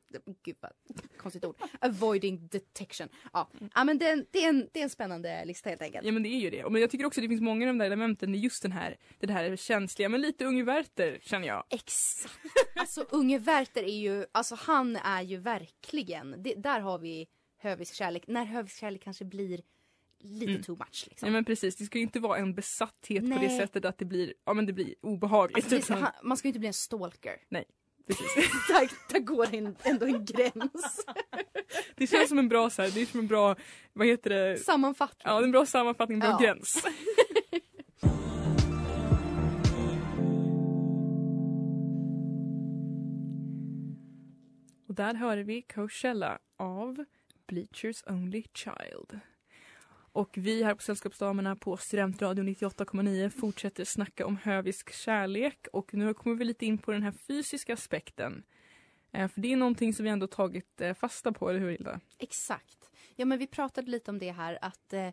Gud 0.44 0.56
vad 0.60 0.72
konstigt 1.18 1.46
ord. 1.46 1.56
Avoiding 1.80 2.48
detection. 2.48 3.08
Ja, 3.34 3.50
ja 3.76 3.84
men 3.84 3.98
det 3.98 4.06
är, 4.06 4.14
en, 4.14 4.26
det, 4.32 4.44
är 4.44 4.50
en, 4.50 4.70
det 4.74 4.80
är 4.80 4.84
en 4.84 4.90
spännande 4.90 5.46
lista 5.46 5.70
helt 5.70 5.82
enkelt. 5.82 6.06
Ja 6.06 6.12
men 6.12 6.24
det 6.24 6.30
är 6.30 6.40
ju 6.40 6.50
det. 6.50 6.70
Men 6.70 6.82
jag 6.82 6.90
tycker 6.90 7.06
också 7.06 7.20
att 7.20 7.24
det 7.24 7.30
finns 7.30 7.42
många 7.42 7.64
av 7.66 7.68
de 7.68 7.78
där 7.78 7.86
elementen 7.86 8.36
i 8.36 8.38
just 8.38 8.62
den 8.64 8.72
här, 8.72 8.98
det 9.20 9.32
här 9.34 9.56
känsliga, 9.56 10.10
men 10.10 10.22
lite 10.22 10.46
Unge 10.46 10.64
Werther 10.64 11.20
känner 11.22 11.48
jag. 11.48 11.64
Exakt. 11.70 12.34
Alltså 12.76 13.06
unge 13.10 13.38
Werther 13.38 13.84
är 13.84 14.00
ju, 14.00 14.26
alltså 14.32 14.56
han 14.56 14.96
är 14.96 15.22
ju 15.22 15.38
verkligen, 15.38 16.44
det, 16.44 16.54
där 16.56 16.80
har 16.80 17.00
vi 17.00 17.28
hövisk 17.58 17.94
kärlek. 17.96 18.24
När 18.28 18.46
hövisk 18.46 18.80
kärlek 18.80 19.04
kanske 19.04 19.26
blir 19.26 19.62
lite 20.22 20.52
Mm. 20.52 20.64
too 20.64 20.76
much 20.76 21.06
liksom. 21.10 21.28
Ja 21.28 21.32
men 21.34 21.46
precis, 21.46 21.76
det 21.76 21.84
ska 21.86 21.98
ju 21.98 22.02
inte 22.04 22.20
vara 22.20 22.38
en 22.38 22.54
besatthet 22.56 23.24
på 23.24 23.30
det 23.30 23.48
Nej. 23.48 23.58
sättet 23.60 23.86
att 23.86 23.98
det 23.98 24.06
blir, 24.06 24.34
ja 24.46 24.54
men 24.54 24.66
det 24.66 24.74
blir 24.74 24.96
obehagligt. 25.02 25.74
Alltså, 25.74 25.94
utan- 25.94 26.08
man 26.24 26.38
ska 26.38 26.48
ju 26.48 26.50
inte 26.50 26.60
bli 26.60 26.68
en 26.68 26.74
stalker. 26.74 27.38
Precis. 28.18 28.52
där, 28.68 28.90
där 29.14 29.20
går 29.20 29.56
en, 29.56 29.76
ändå 29.84 30.06
en 30.06 30.26
gräns. 30.26 31.06
Det 31.96 32.08
känns 32.08 32.30
som 32.30 32.40
en 32.40 32.50
bra 32.50 32.70
så 32.70 32.82
här, 32.82 32.90
det 32.90 33.02
är 33.02 33.06
som 33.06 33.20
en 33.20 33.28
bra, 33.28 33.56
vad 33.94 34.08
heter 34.08 34.30
det? 34.30 34.58
Sammanfattning. 34.58 35.22
Ja, 35.34 35.40
det 35.40 35.46
en 35.46 35.52
bra 35.52 35.66
sammanfattning, 35.66 36.16
en 36.16 36.20
bra 36.20 36.30
Ja. 36.30 36.38
gräns. 36.46 36.84
Och 44.88 44.96
där 44.96 45.14
hörde 45.14 45.44
vi 45.44 45.62
Coachella 45.62 46.40
av 46.58 47.06
Bleachers 47.48 48.04
Only 48.08 48.44
Child. 48.54 49.20
Och 50.12 50.30
vi 50.34 50.64
här 50.64 50.76
på 50.76 50.82
Sällskapsdamerna 50.82 51.56
på 51.56 51.78
Studentradion 51.78 52.50
98,9 52.50 53.30
fortsätter 53.30 53.86
snacka 53.86 54.26
om 54.26 54.38
hövisk 54.38 54.94
kärlek 54.94 55.68
och 55.74 55.94
nu 55.94 56.14
kommer 56.14 56.36
vi 56.36 56.46
lite 56.46 56.66
in 56.66 56.78
på 56.78 56.92
den 56.92 57.04
här 57.04 57.12
fysiska 57.12 57.74
aspekten. 57.74 58.44
Eh, 59.12 59.28
för 59.28 59.42
det 59.42 59.54
är 59.54 59.58
någonting 59.58 59.94
som 59.94 60.04
vi 60.04 60.10
ändå 60.10 60.28
tagit 60.28 60.82
eh, 60.82 60.94
fasta 60.94 61.32
på, 61.32 61.50
eller 61.50 61.60
hur 61.60 61.72
Hilda? 61.72 62.00
Exakt. 62.18 62.92
Ja 63.16 63.26
men 63.26 63.40
vi 63.40 63.48
pratade 63.48 63.92
lite 63.92 64.12
om 64.12 64.20
det 64.20 64.32
här 64.32 64.60
att 64.62 64.94
eh, 64.94 65.10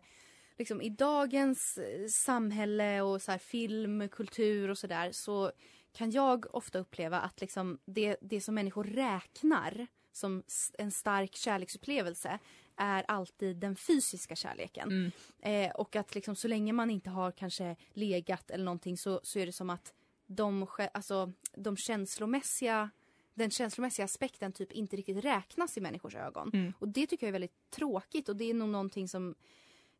liksom 0.57 0.81
i 0.81 0.89
dagens 0.89 1.79
samhälle 2.09 3.01
och 3.01 3.21
så 3.21 3.31
här, 3.31 3.37
film, 3.37 4.09
kultur 4.09 4.69
och 4.69 4.77
sådär 4.77 5.11
så 5.11 5.51
kan 5.93 6.11
jag 6.11 6.55
ofta 6.55 6.79
uppleva 6.79 7.19
att 7.19 7.41
liksom 7.41 7.79
det, 7.85 8.17
det 8.21 8.41
som 8.41 8.55
människor 8.55 8.83
räknar 8.83 9.87
som 10.11 10.43
en 10.77 10.91
stark 10.91 11.35
kärleksupplevelse 11.35 12.39
är 12.77 13.05
alltid 13.07 13.57
den 13.57 13.75
fysiska 13.75 14.35
kärleken. 14.35 14.87
Mm. 14.91 15.11
Eh, 15.67 15.75
och 15.75 15.95
att 15.95 16.15
liksom 16.15 16.35
så 16.35 16.47
länge 16.47 16.73
man 16.73 16.89
inte 16.89 17.09
har 17.09 17.31
kanske 17.31 17.75
legat 17.93 18.51
eller 18.51 18.65
någonting 18.65 18.97
så, 18.97 19.19
så 19.23 19.39
är 19.39 19.45
det 19.45 19.51
som 19.51 19.69
att 19.69 19.93
de, 20.27 20.67
alltså, 20.93 21.33
de 21.55 21.77
känslomässiga 21.77 22.89
den 23.33 23.51
känslomässiga 23.51 24.05
aspekten 24.05 24.51
typ 24.51 24.71
inte 24.71 24.95
riktigt 24.95 25.25
räknas 25.25 25.77
i 25.77 25.81
människors 25.81 26.15
ögon. 26.15 26.51
Mm. 26.53 26.73
Och 26.79 26.87
det 26.87 27.07
tycker 27.07 27.25
jag 27.25 27.29
är 27.29 27.31
väldigt 27.39 27.69
tråkigt 27.69 28.29
och 28.29 28.35
det 28.35 28.49
är 28.49 28.53
nog 28.53 28.69
någonting 28.69 29.07
som 29.07 29.35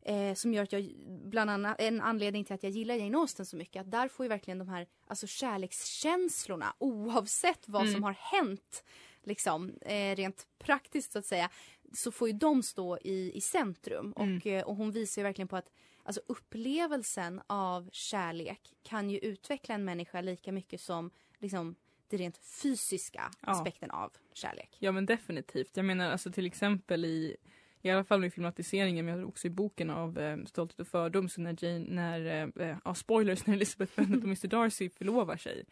eh, 0.02 0.34
som 0.34 0.54
gör 0.54 0.62
att 0.62 0.72
jag, 0.72 0.92
bland 1.06 1.50
annat 1.50 1.80
en 1.80 2.00
anledning 2.00 2.44
till 2.44 2.54
att 2.54 2.62
jag 2.62 2.72
gillar 2.72 2.94
Jane 2.94 3.18
Austen 3.18 3.46
så 3.46 3.56
mycket, 3.56 3.80
att 3.80 3.90
där 3.90 4.08
får 4.08 4.24
ju 4.24 4.28
verkligen 4.28 4.58
de 4.58 4.68
här 4.68 4.86
alltså 5.06 5.26
kärlekskänslorna 5.26 6.74
oavsett 6.78 7.68
vad 7.68 7.82
Mm. 7.82 7.94
som 7.94 8.02
har 8.02 8.12
hänt 8.12 8.84
liksom 9.22 9.74
eh, 9.80 10.16
rent 10.16 10.46
praktiskt 10.58 11.12
så 11.12 11.18
att 11.18 11.26
säga 11.26 11.50
så 11.92 12.10
får 12.12 12.28
ju 12.28 12.34
de 12.34 12.62
stå 12.62 12.98
i, 12.98 13.32
i 13.34 13.40
centrum 13.40 14.12
Mm. 14.16 14.36
och, 14.38 14.46
eh, 14.46 14.62
och 14.64 14.76
hon 14.76 14.90
visar 14.92 15.22
ju 15.22 15.24
verkligen 15.24 15.48
på 15.48 15.56
att 15.56 15.70
alltså 16.02 16.20
upplevelsen 16.26 17.40
av 17.46 17.88
kärlek 17.92 18.60
kan 18.82 19.10
ju 19.10 19.18
utveckla 19.18 19.74
en 19.74 19.84
människa 19.84 20.20
lika 20.20 20.52
mycket 20.52 20.80
som 20.80 21.10
liksom 21.38 21.74
det 22.08 22.16
rent 22.16 22.38
fysiska 22.38 23.30
Ja. 23.40 23.48
aspekten 23.52 23.90
av 23.90 24.12
kärlek. 24.32 24.76
Ja 24.78 24.92
men 24.92 25.06
definitivt. 25.06 25.76
Jag 25.76 25.84
menar 25.84 26.10
alltså 26.10 26.32
till 26.32 26.46
exempel 26.46 27.04
i 27.04 27.36
i 27.82 27.90
alla 27.90 28.04
fall 28.04 28.24
i 28.24 28.30
filmatiseringen 28.30 29.06
men 29.06 29.24
också 29.24 29.46
i 29.46 29.50
boken 29.50 29.90
av 29.90 30.18
eh, 30.18 30.44
Stolthet 30.44 30.80
och 30.80 30.88
fördom 30.88 31.28
så 31.28 31.40
när 31.40 31.64
Jane, 31.64 31.78
när, 31.88 32.48
eh, 32.60 32.76
ja 32.84 32.94
spoilers, 32.94 33.46
när 33.46 33.54
Elizabeth 33.54 33.92
Bennet 33.96 34.18
och 34.18 34.24
Mr 34.24 34.46
Darcy 34.46 34.90
förlovar 34.90 35.36
sig 35.36 35.64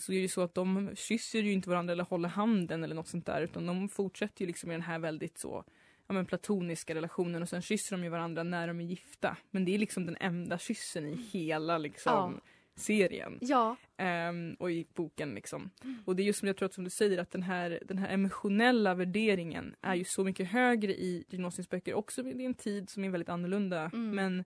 så 0.00 0.12
är 0.12 0.16
det 0.16 0.22
ju 0.22 0.28
så 0.28 0.42
att 0.42 0.54
de 0.54 0.90
kysser 0.94 1.42
ju 1.42 1.52
inte 1.52 1.70
varandra 1.70 1.92
eller 1.92 2.04
håller 2.04 2.28
handen 2.28 2.84
eller 2.84 2.94
något 2.94 3.08
sånt 3.08 3.26
där 3.26 3.42
utan 3.42 3.66
de 3.66 3.88
fortsätter 3.88 4.40
ju 4.40 4.46
liksom 4.46 4.70
i 4.70 4.74
den 4.74 4.82
här 4.82 4.98
väldigt 4.98 5.38
så 5.38 5.64
ja, 6.06 6.14
men 6.14 6.26
platoniska 6.26 6.94
relationen 6.94 7.42
och 7.42 7.48
sen 7.48 7.62
kysser 7.62 7.96
de 7.96 8.04
ju 8.04 8.10
varandra 8.10 8.42
när 8.42 8.68
de 8.68 8.80
är 8.80 8.84
gifta. 8.84 9.36
Men 9.50 9.64
det 9.64 9.74
är 9.74 9.78
liksom 9.78 10.06
den 10.06 10.16
enda 10.20 10.58
kyssen 10.58 11.06
i 11.06 11.16
hela 11.32 11.78
liksom 11.78 12.40
serien. 12.74 13.38
Ja, 13.40 13.76
Ehm, 14.00 14.56
och 14.58 14.70
i 14.70 14.86
boken 14.94 15.34
liksom. 15.34 15.70
Och 16.04 16.16
det 16.16 16.22
är 16.22 16.24
just 16.24 16.38
som 16.38 16.48
jag 16.48 16.56
tror 16.56 16.66
att 16.66 16.74
som 16.74 16.84
du 16.84 16.90
säger 16.90 17.18
att 17.18 17.30
den 17.30 17.42
här, 17.42 17.82
den 17.84 17.98
här 17.98 18.08
emotionella 18.08 18.94
värderingen 18.94 19.74
är 19.80 19.94
ju 19.94 20.04
så 20.04 20.24
mycket 20.24 20.48
högre 20.48 20.92
i 20.92 21.24
Jane 21.28 21.44
Austens 21.44 21.68
böcker. 21.70 21.94
Också 21.94 22.20
är 22.20 22.40
en 22.40 22.54
tid 22.54 22.90
som 22.90 23.04
är 23.04 23.10
väldigt 23.10 23.28
annorlunda. 23.28 23.90
Mm. 23.92 24.10
Men 24.10 24.44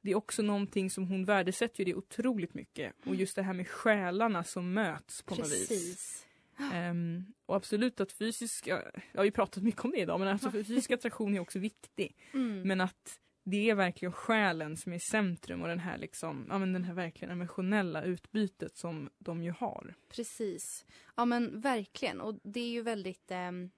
det 0.00 0.10
är 0.10 0.14
också 0.14 0.42
någonting 0.42 0.90
som 0.90 1.06
hon 1.06 1.24
värdesätter 1.24 1.78
ju 1.78 1.84
det 1.84 1.94
otroligt 1.94 2.54
mycket. 2.54 2.92
Och 3.06 3.14
just 3.14 3.36
det 3.36 3.42
här 3.42 3.52
med 3.52 3.68
själarna 3.68 4.44
som 4.44 4.72
möts 4.72 5.22
på 5.22 5.34
något 5.34 5.52
vis. 5.52 5.68
precis. 5.68 6.26
Ehm, 6.72 7.24
och 7.46 7.56
absolut 7.56 8.00
att 8.00 8.12
fysiska, 8.12 8.70
ja 8.70 9.00
vi 9.12 9.18
har 9.18 9.24
ju 9.24 9.30
pratat 9.30 9.62
mycket 9.62 9.84
om 9.84 9.90
det 9.90 9.98
idag, 10.00 10.20
men 10.20 10.28
alltså 10.28 10.50
fysisk 10.50 10.90
attraktion 10.90 11.34
är 11.34 11.40
också 11.40 11.58
viktig. 11.58 12.16
Mm. 12.34 12.62
Men 12.62 12.80
att 12.80 13.20
det 13.44 13.70
är 13.70 13.74
verkligen 13.74 14.12
själen 14.12 14.76
som 14.76 14.92
är 14.92 14.96
i 14.96 15.00
centrum 15.00 15.62
och 15.62 15.68
den 15.68 15.78
här, 15.78 15.98
liksom, 15.98 16.46
ja, 16.48 16.58
men 16.58 16.72
den 16.72 16.84
här 16.84 16.94
verkligen 16.94 17.32
emotionella 17.32 18.02
utbytet 18.02 18.76
som 18.76 19.10
de 19.18 19.42
ju 19.42 19.50
har. 19.50 19.94
Precis. 20.08 20.86
Ja 21.16 21.24
men 21.24 21.60
verkligen. 21.60 22.20
Och 22.20 22.40
det 22.42 22.60
är 22.60 22.70
ju 22.70 22.82
väldigt... 22.82 23.30
ehm, 23.30 23.70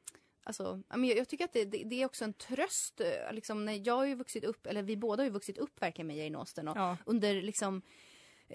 Alltså, 0.44 0.82
ja, 0.88 0.98
jag, 0.98 1.28
tycker 1.28 1.44
att 1.44 1.52
det, 1.52 1.64
det, 1.64 1.82
det 1.84 2.02
är 2.02 2.06
också 2.06 2.24
en 2.24 2.32
tröst. 2.32 3.00
eh, 3.00 3.32
Liksom, 3.34 3.64
när 3.64 3.86
jag 3.86 3.94
har 3.96 4.04
ju 4.06 4.14
vuxit 4.14 4.44
upp, 4.44 4.66
eller 4.66 4.82
vi 4.82 4.96
båda 4.96 5.20
har 5.22 5.24
ju 5.26 5.30
vuxit 5.32 5.58
upp 5.58 5.82
verkligen 5.82 6.06
med 6.06 6.16
Jane 6.16 6.38
Austen. 6.38 6.68
Och 6.68 6.76
Ja, 6.76 6.96
under 7.06 7.42
liksom 7.42 7.82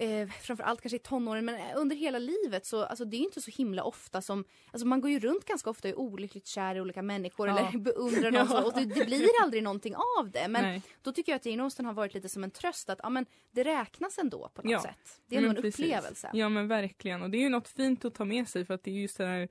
Eh, 0.00 0.28
framförallt 0.28 0.80
kanske 0.80 0.96
i 0.96 0.98
tonåren 0.98 1.44
men 1.44 1.54
eh, 1.54 1.66
under 1.76 1.96
hela 1.96 2.18
livet 2.18 2.66
så 2.66 2.84
alltså 2.84 3.04
det 3.04 3.16
är 3.16 3.18
inte 3.20 3.40
så 3.42 3.50
himla 3.50 3.82
ofta 3.82 4.22
som 4.22 4.44
alltså 4.70 4.86
man 4.86 5.00
går 5.00 5.10
ju 5.10 5.18
runt 5.20 5.44
ganska 5.44 5.70
ofta 5.70 5.88
och 5.88 5.92
är 5.94 5.98
olyckligt 5.98 6.46
kär 6.46 6.74
i 6.74 6.80
olika 6.80 7.02
människor 7.02 7.48
Ja. 7.48 7.58
eller 7.58 7.78
beundrar 7.84 8.30
någon 8.30 8.48
så, 8.48 8.64
och 8.66 8.72
det, 8.74 8.84
det 8.84 9.04
blir 9.06 9.28
aldrig 9.42 9.62
någonting 9.62 9.94
av 10.18 10.30
det 10.30 10.48
men 10.48 10.62
nej. 10.62 10.82
då 11.02 11.12
tycker 11.12 11.32
jag 11.32 11.36
att 11.36 11.46
Jane 11.46 11.62
Austen 11.62 11.84
har 11.86 11.92
varit 11.92 12.14
lite 12.14 12.28
som 12.28 12.44
en 12.44 12.50
tröst 12.50 12.90
att 12.90 13.00
ja, 13.02 13.10
men 13.10 13.26
det 13.50 13.64
räknas 13.64 14.18
ändå 14.18 14.48
på 14.54 14.62
något 14.62 14.70
Ja. 14.72 14.82
sätt. 14.82 15.20
Det 15.26 15.36
är 15.36 15.40
nog 15.40 15.50
en 15.50 15.56
precis. 15.62 15.80
upplevelse. 15.80 16.30
Ja 16.34 16.48
men 16.48 16.68
verkligen 16.68 17.22
och 17.22 17.30
det 17.30 17.38
är 17.38 17.42
ju 17.42 17.48
något 17.48 17.68
fint 17.68 18.04
att 18.04 18.14
ta 18.14 18.24
med 18.24 18.48
sig 18.48 18.64
för 18.64 18.74
att 18.74 18.82
det 18.82 18.90
är 18.90 18.94
just 19.02 19.18
det 19.18 19.26
här 19.26 19.48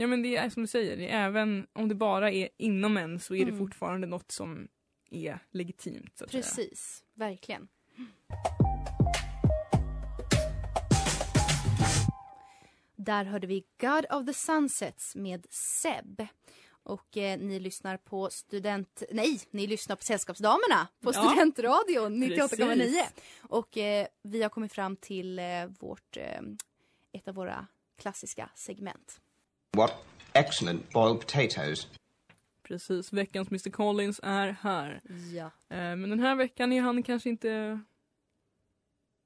Ja 0.00 0.06
men 0.06 0.22
det 0.22 0.36
är 0.36 0.50
som 0.50 0.62
du 0.62 0.66
säger, 0.66 0.96
det 0.96 1.08
är 1.08 1.26
även 1.26 1.66
om 1.72 1.88
det 1.88 1.94
bara 1.94 2.30
är 2.32 2.48
inom 2.56 2.96
en 2.96 3.20
så 3.20 3.34
är 3.34 3.38
det 3.44 3.50
Mm. 3.52 3.58
fortfarande 3.58 4.06
något 4.06 4.32
som 4.32 4.68
är 5.10 5.38
legitimt. 5.50 6.22
Att 6.22 6.30
säga. 6.30 6.42
Precis, 6.42 7.04
verkligen. 7.14 7.68
Där 12.96 13.24
hörde 13.24 13.46
vi 13.46 13.64
God 13.80 14.06
of 14.10 14.26
the 14.26 14.32
Sunsets 14.34 15.14
med 15.16 15.46
Seb. 15.50 16.26
Och 16.70 17.16
eh, 17.16 17.38
ni 17.38 17.60
lyssnar 17.60 17.96
på 17.96 18.30
student... 18.30 19.02
Nej, 19.10 19.40
ni 19.50 19.66
lyssnar 19.66 19.96
på 19.96 20.02
Sällskapsdamerna 20.02 20.88
på 21.00 21.10
Ja. 21.14 21.22
Studentradion 21.30 22.22
98,9. 22.24 22.56
Precis. 22.76 23.12
Och 23.40 23.76
eh, 23.76 24.06
vi 24.22 24.42
har 24.42 24.48
kommit 24.50 24.72
fram 24.72 24.96
till 24.96 25.38
eh, 25.38 25.44
vårt, 25.80 26.16
eh, 26.16 26.40
ett 27.12 27.28
av 27.28 27.34
våra 27.34 27.66
klassiska 27.98 28.50
segment. 28.54 29.20
What 29.76 30.04
excellent 30.32 30.92
boiled 30.92 31.20
potatoes. 31.20 31.88
Precis, 32.62 33.12
veckans 33.12 33.48
Mr 33.50 33.70
Collins 33.70 34.20
är 34.22 34.56
här. 34.62 35.00
Ja. 35.32 35.44
Eh, 35.44 35.96
men 35.96 36.10
den 36.10 36.20
här 36.20 36.36
veckan 36.36 36.72
är 36.72 36.80
han 36.80 37.02
kanske 37.02 37.28
inte... 37.28 37.80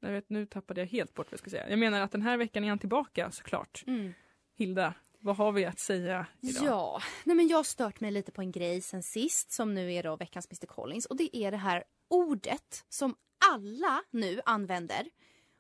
Jag 0.01 0.11
vet, 0.11 0.31
nu 0.31 0.47
tappade 0.47 0.81
jag 0.81 0.89
helt 0.89 1.15
bort 1.15 1.27
vad 1.27 1.33
jag 1.33 1.39
ska 1.39 1.51
säga. 1.51 1.71
Jag 1.71 1.79
menar 1.79 2.01
att 2.01 2.13
den 2.13 2.23
här 2.23 2.37
veckan 2.37 2.65
är 2.65 2.69
han 2.69 2.79
tillbaka 2.79 3.31
såklart. 3.31 3.85
Mm. 3.87 4.15
Hilda, 4.57 4.95
vad 5.19 5.37
har 5.37 5.53
vi 5.53 5.65
att 5.65 5.79
säga 5.79 6.27
idag? 6.41 6.65
Ja, 6.65 7.03
nej 7.25 7.37
men 7.37 7.49
jag 7.49 7.57
har 7.57 7.65
stört 7.65 8.01
mig 8.01 8.11
lite 8.11 8.33
på 8.33 8.43
en 8.43 8.53
grej 8.53 8.81
sen 8.81 9.03
sist 9.03 9.51
som 9.51 9.75
nu 9.75 9.93
är 9.93 10.03
då 10.03 10.17
veckans 10.17 10.49
Mr 10.51 10.67
Collins 10.67 11.07
och 11.07 11.17
det 11.17 11.37
är 11.37 11.51
det 11.51 11.57
här 11.57 11.85
ordet 12.09 12.85
som 12.89 13.15
alla 13.53 14.03
nu 14.11 14.41
använder 14.45 15.11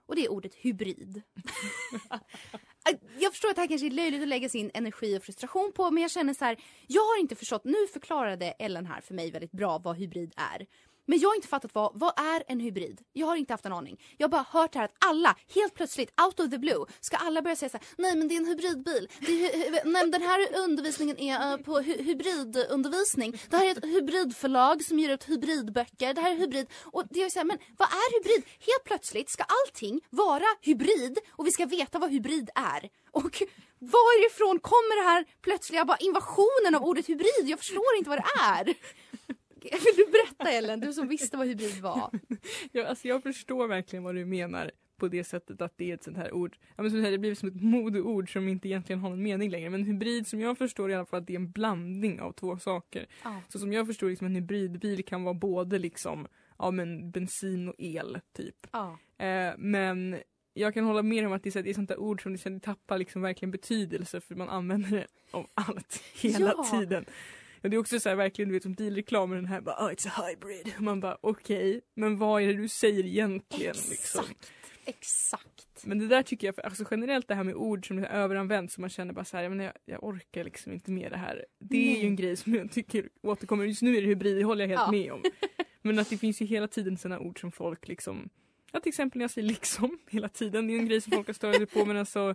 och 0.06 0.16
det 0.16 0.24
är 0.24 0.32
ordet 0.32 0.54
hybrid. 0.54 1.22
Äh, 2.90 2.96
jag 3.18 3.32
förstår 3.32 3.48
att 3.48 3.54
det 3.54 3.60
här 3.60 3.68
kanske 3.68 3.86
är 3.86 3.90
löjligt 3.90 4.22
att 4.22 4.28
lägga 4.28 4.48
sin 4.48 4.70
energi 4.74 5.18
och 5.18 5.22
frustration 5.22 5.72
på 5.72 5.90
men 5.90 6.02
jag 6.02 6.10
känner 6.10 6.34
så 6.34 6.44
här, 6.44 6.56
jag 6.86 7.02
har 7.02 7.20
inte 7.20 7.34
förstått, 7.34 7.64
nu 7.64 7.86
förklarade 7.92 8.46
Ellen 8.46 8.86
här 8.86 9.00
för 9.00 9.14
mig 9.14 9.30
väldigt 9.30 9.52
bra 9.52 9.78
vad 9.78 9.96
hybrid 9.96 10.34
är. 10.36 10.66
Men 11.06 11.18
jag 11.18 11.28
har 11.28 11.36
inte 11.36 11.48
fattat 11.48 11.74
vad, 11.74 11.90
vad 11.94 12.18
är 12.18 12.42
en 12.48 12.60
hybrid? 12.60 13.00
Jag 13.12 13.26
har 13.26 13.36
inte 13.36 13.52
haft 13.52 13.66
en 13.66 13.72
aning. 13.72 14.00
Jag 14.16 14.24
har 14.24 14.30
bara 14.30 14.46
hört 14.50 14.74
här 14.74 14.84
att 14.84 14.94
alla, 14.98 15.36
helt 15.54 15.74
plötsligt, 15.74 16.20
out 16.20 16.40
of 16.40 16.50
the 16.50 16.58
blue, 16.58 16.86
ska 17.00 17.16
alla 17.16 17.42
börja 17.42 17.56
säga 17.56 17.68
så 17.68 17.76
här, 17.76 17.86
nej 17.98 18.16
men 18.16 18.28
det 18.28 18.34
är 18.34 18.36
en 18.36 18.46
hybridbil. 18.46 19.08
Det 19.20 19.66
är, 19.66 19.84
nej, 19.84 20.10
den 20.10 20.22
här 20.22 20.58
undervisningen 20.58 21.18
är 21.18 21.52
uh, 21.52 21.64
på 21.64 21.80
hu 21.80 22.02
hybridundervisning. 22.02 23.40
Det 23.50 23.56
här 23.56 23.66
är 23.66 23.70
ett 23.70 23.84
hybridförlag 23.84 24.84
som 24.84 24.98
ger 24.98 25.10
ut 25.14 25.28
hybridböcker. 25.28 26.14
Det 26.14 26.20
här 26.20 26.30
är 26.30 26.36
hybrid. 26.36 26.66
Och 26.82 27.04
det 27.10 27.22
är 27.22 27.30
så 27.30 27.38
här, 27.38 27.46
men 27.46 27.58
vad 27.76 27.88
är 27.88 28.18
hybrid? 28.18 28.44
Helt 28.46 28.84
plötsligt 28.84 29.30
ska 29.30 29.44
allting 29.44 30.00
vara 30.10 30.46
hybrid 30.60 31.18
och 31.30 31.46
vi 31.46 31.50
ska 31.50 31.66
veta 31.66 31.98
vad 31.98 32.10
hybrid 32.10 32.50
är. 32.54 32.88
Och 33.10 33.42
varifrån 33.78 34.58
kommer 34.58 35.02
det 35.02 35.08
här 35.08 35.24
plötsliga 35.42 35.84
bara 35.84 35.96
invasionen 35.96 36.74
av 36.74 36.82
ordet 36.82 37.08
hybrid? 37.08 37.44
Jag 37.44 37.58
förstår 37.58 37.96
inte 37.98 38.10
vad 38.10 38.18
det 38.18 38.42
är. 38.42 38.74
Vill 39.72 39.96
du 39.96 40.04
berätta 40.12 40.50
Ellen, 40.56 40.80
du 40.80 40.92
som 40.92 41.08
visste 41.08 41.36
vad 41.36 41.46
hybrid 41.46 41.80
var? 41.82 42.10
Ja, 42.72 42.86
alltså 42.86 43.08
jag 43.08 43.22
förstår 43.22 43.68
verkligen 43.68 44.02
vad 44.02 44.14
du 44.14 44.24
menar 44.24 44.70
på 44.96 45.08
det 45.08 45.24
sättet 45.24 45.60
att 45.62 45.72
det 45.76 45.90
är 45.90 45.94
ett 45.94 46.02
sånt 46.04 46.16
här 46.16 46.34
ord. 46.34 46.56
Ja, 46.76 46.82
men 46.82 46.90
som 46.90 47.00
säger, 47.00 47.12
det 47.12 47.18
blir 47.18 47.34
som 47.34 47.48
ett 47.48 47.62
modeord 47.62 48.32
som 48.32 48.48
inte 48.48 48.68
egentligen 48.68 49.00
har 49.00 49.10
någon 49.10 49.22
mening 49.22 49.50
längre. 49.50 49.70
Men 49.70 49.84
hybrid 49.84 50.26
som 50.26 50.40
jag 50.40 50.58
förstår 50.58 50.90
i 50.90 50.94
alla 50.94 51.06
fall 51.06 51.20
att 51.20 51.26
det 51.26 51.32
är 51.32 51.36
en 51.38 51.50
blandning 51.50 52.20
av 52.20 52.32
två 52.32 52.58
saker. 52.58 53.06
Ja. 53.24 53.40
Så 53.48 53.58
som 53.58 53.72
jag 53.72 53.86
förstår 53.86 54.08
liksom 54.10 54.26
en 54.26 54.34
hybridbil 54.34 55.04
kan 55.04 55.22
vara 55.24 55.34
både 55.34 55.78
liksom 55.78 56.26
ja, 56.58 56.70
men 56.70 57.10
bensin 57.10 57.68
och 57.68 57.74
el 57.78 58.18
typ. 58.36 58.66
Ja. 58.72 58.98
Eh, 59.26 59.54
men 59.58 60.16
jag 60.54 60.74
kan 60.74 60.84
hålla 60.84 61.02
med 61.02 61.26
om 61.26 61.32
att 61.32 61.42
det 61.42 61.56
är, 61.56 61.62
här- 61.62 61.68
är 61.68 61.74
sånt 61.74 61.88
där 61.88 62.00
ord 62.00 62.22
som 62.22 62.32
det 62.34 62.60
tappar 62.60 62.98
liksom 62.98 63.22
verkligen 63.22 63.50
betydelse 63.50 64.20
för 64.20 64.34
man 64.34 64.48
använder 64.48 64.90
det 64.90 65.06
om 65.30 65.46
allt 65.54 66.02
hela 66.14 66.54
Ja. 66.56 66.64
tiden. 66.80 67.04
Ja, 67.62 67.68
det 67.68 67.76
är 67.76 67.78
också 67.78 68.00
så 68.00 68.08
här, 68.08 68.16
verkligen 68.16 68.48
du 68.48 68.52
vet 68.52 68.62
som 68.62 68.72
bilreklamen 68.74 69.36
den 69.36 69.46
här 69.46 69.60
bara 69.60 69.86
oh, 69.86 69.90
it's 69.92 70.08
a 70.08 70.26
hybrid. 70.28 70.72
Man 70.78 71.00
bara 71.00 71.18
okej, 71.20 71.80
men 71.94 72.18
vad 72.18 72.42
är 72.42 72.46
det 72.46 72.54
du 72.54 72.68
säger 72.68 73.06
egentligen? 73.06 73.74
Liksom? 73.90 74.24
Exakt. 74.24 74.52
Exakt. 74.84 75.86
Men 75.86 75.98
det 75.98 76.06
där 76.08 76.22
tycker 76.22 76.48
jag, 76.48 76.54
för, 76.54 76.62
alltså 76.62 76.84
generellt 76.90 77.28
det 77.28 77.34
här 77.34 77.44
med 77.44 77.54
ord 77.54 77.86
som 77.88 77.98
är 77.98 78.06
överanvänds 78.06 78.74
så 78.74 78.80
man 78.80 78.90
känner 78.90 79.12
bara 79.14 79.24
så 79.24 79.36
här, 79.36 79.44
jag, 79.44 79.50
menar, 79.50 79.64
jag, 79.64 79.74
jag 79.84 80.04
orkar 80.04 80.44
liksom 80.44 80.72
inte 80.72 80.90
med 80.90 81.12
det 81.12 81.16
här. 81.16 81.44
Det 81.60 81.76
är 81.76 81.92
Nej. 81.92 82.00
ju 82.00 82.06
en 82.06 82.16
grej 82.16 82.36
som 82.36 82.54
jag 82.54 82.70
tycker 82.72 83.08
återkommer, 83.22 83.64
just 83.64 83.82
nu 83.82 83.96
är 83.96 84.02
det 84.02 84.08
hybrid, 84.08 84.36
det 84.36 84.44
håller 84.44 84.62
jag 84.62 84.68
helt 84.68 84.80
Ja. 84.80 84.90
med 84.90 85.12
om. 85.12 85.22
Men 85.82 85.98
att 85.98 86.10
det 86.10 86.18
finns 86.18 86.42
ju 86.42 86.46
hela 86.46 86.68
tiden 86.68 86.96
sådana 86.96 87.20
ord 87.20 87.40
som 87.40 87.52
folk 87.52 87.88
liksom, 87.88 88.28
ja 88.72 88.80
till 88.80 88.88
exempel 88.88 89.18
när 89.18 89.24
jag 89.24 89.30
säger 89.30 89.48
liksom 89.48 89.98
hela 90.10 90.28
tiden, 90.28 90.66
det 90.66 90.74
är 90.74 90.78
en 90.78 90.86
grej 90.88 91.00
som 91.00 91.12
folk 91.12 91.26
har 91.26 91.34
stört 91.34 91.56
sig 91.56 91.66
på 91.66 91.84
men 91.84 91.96
alltså 91.96 92.34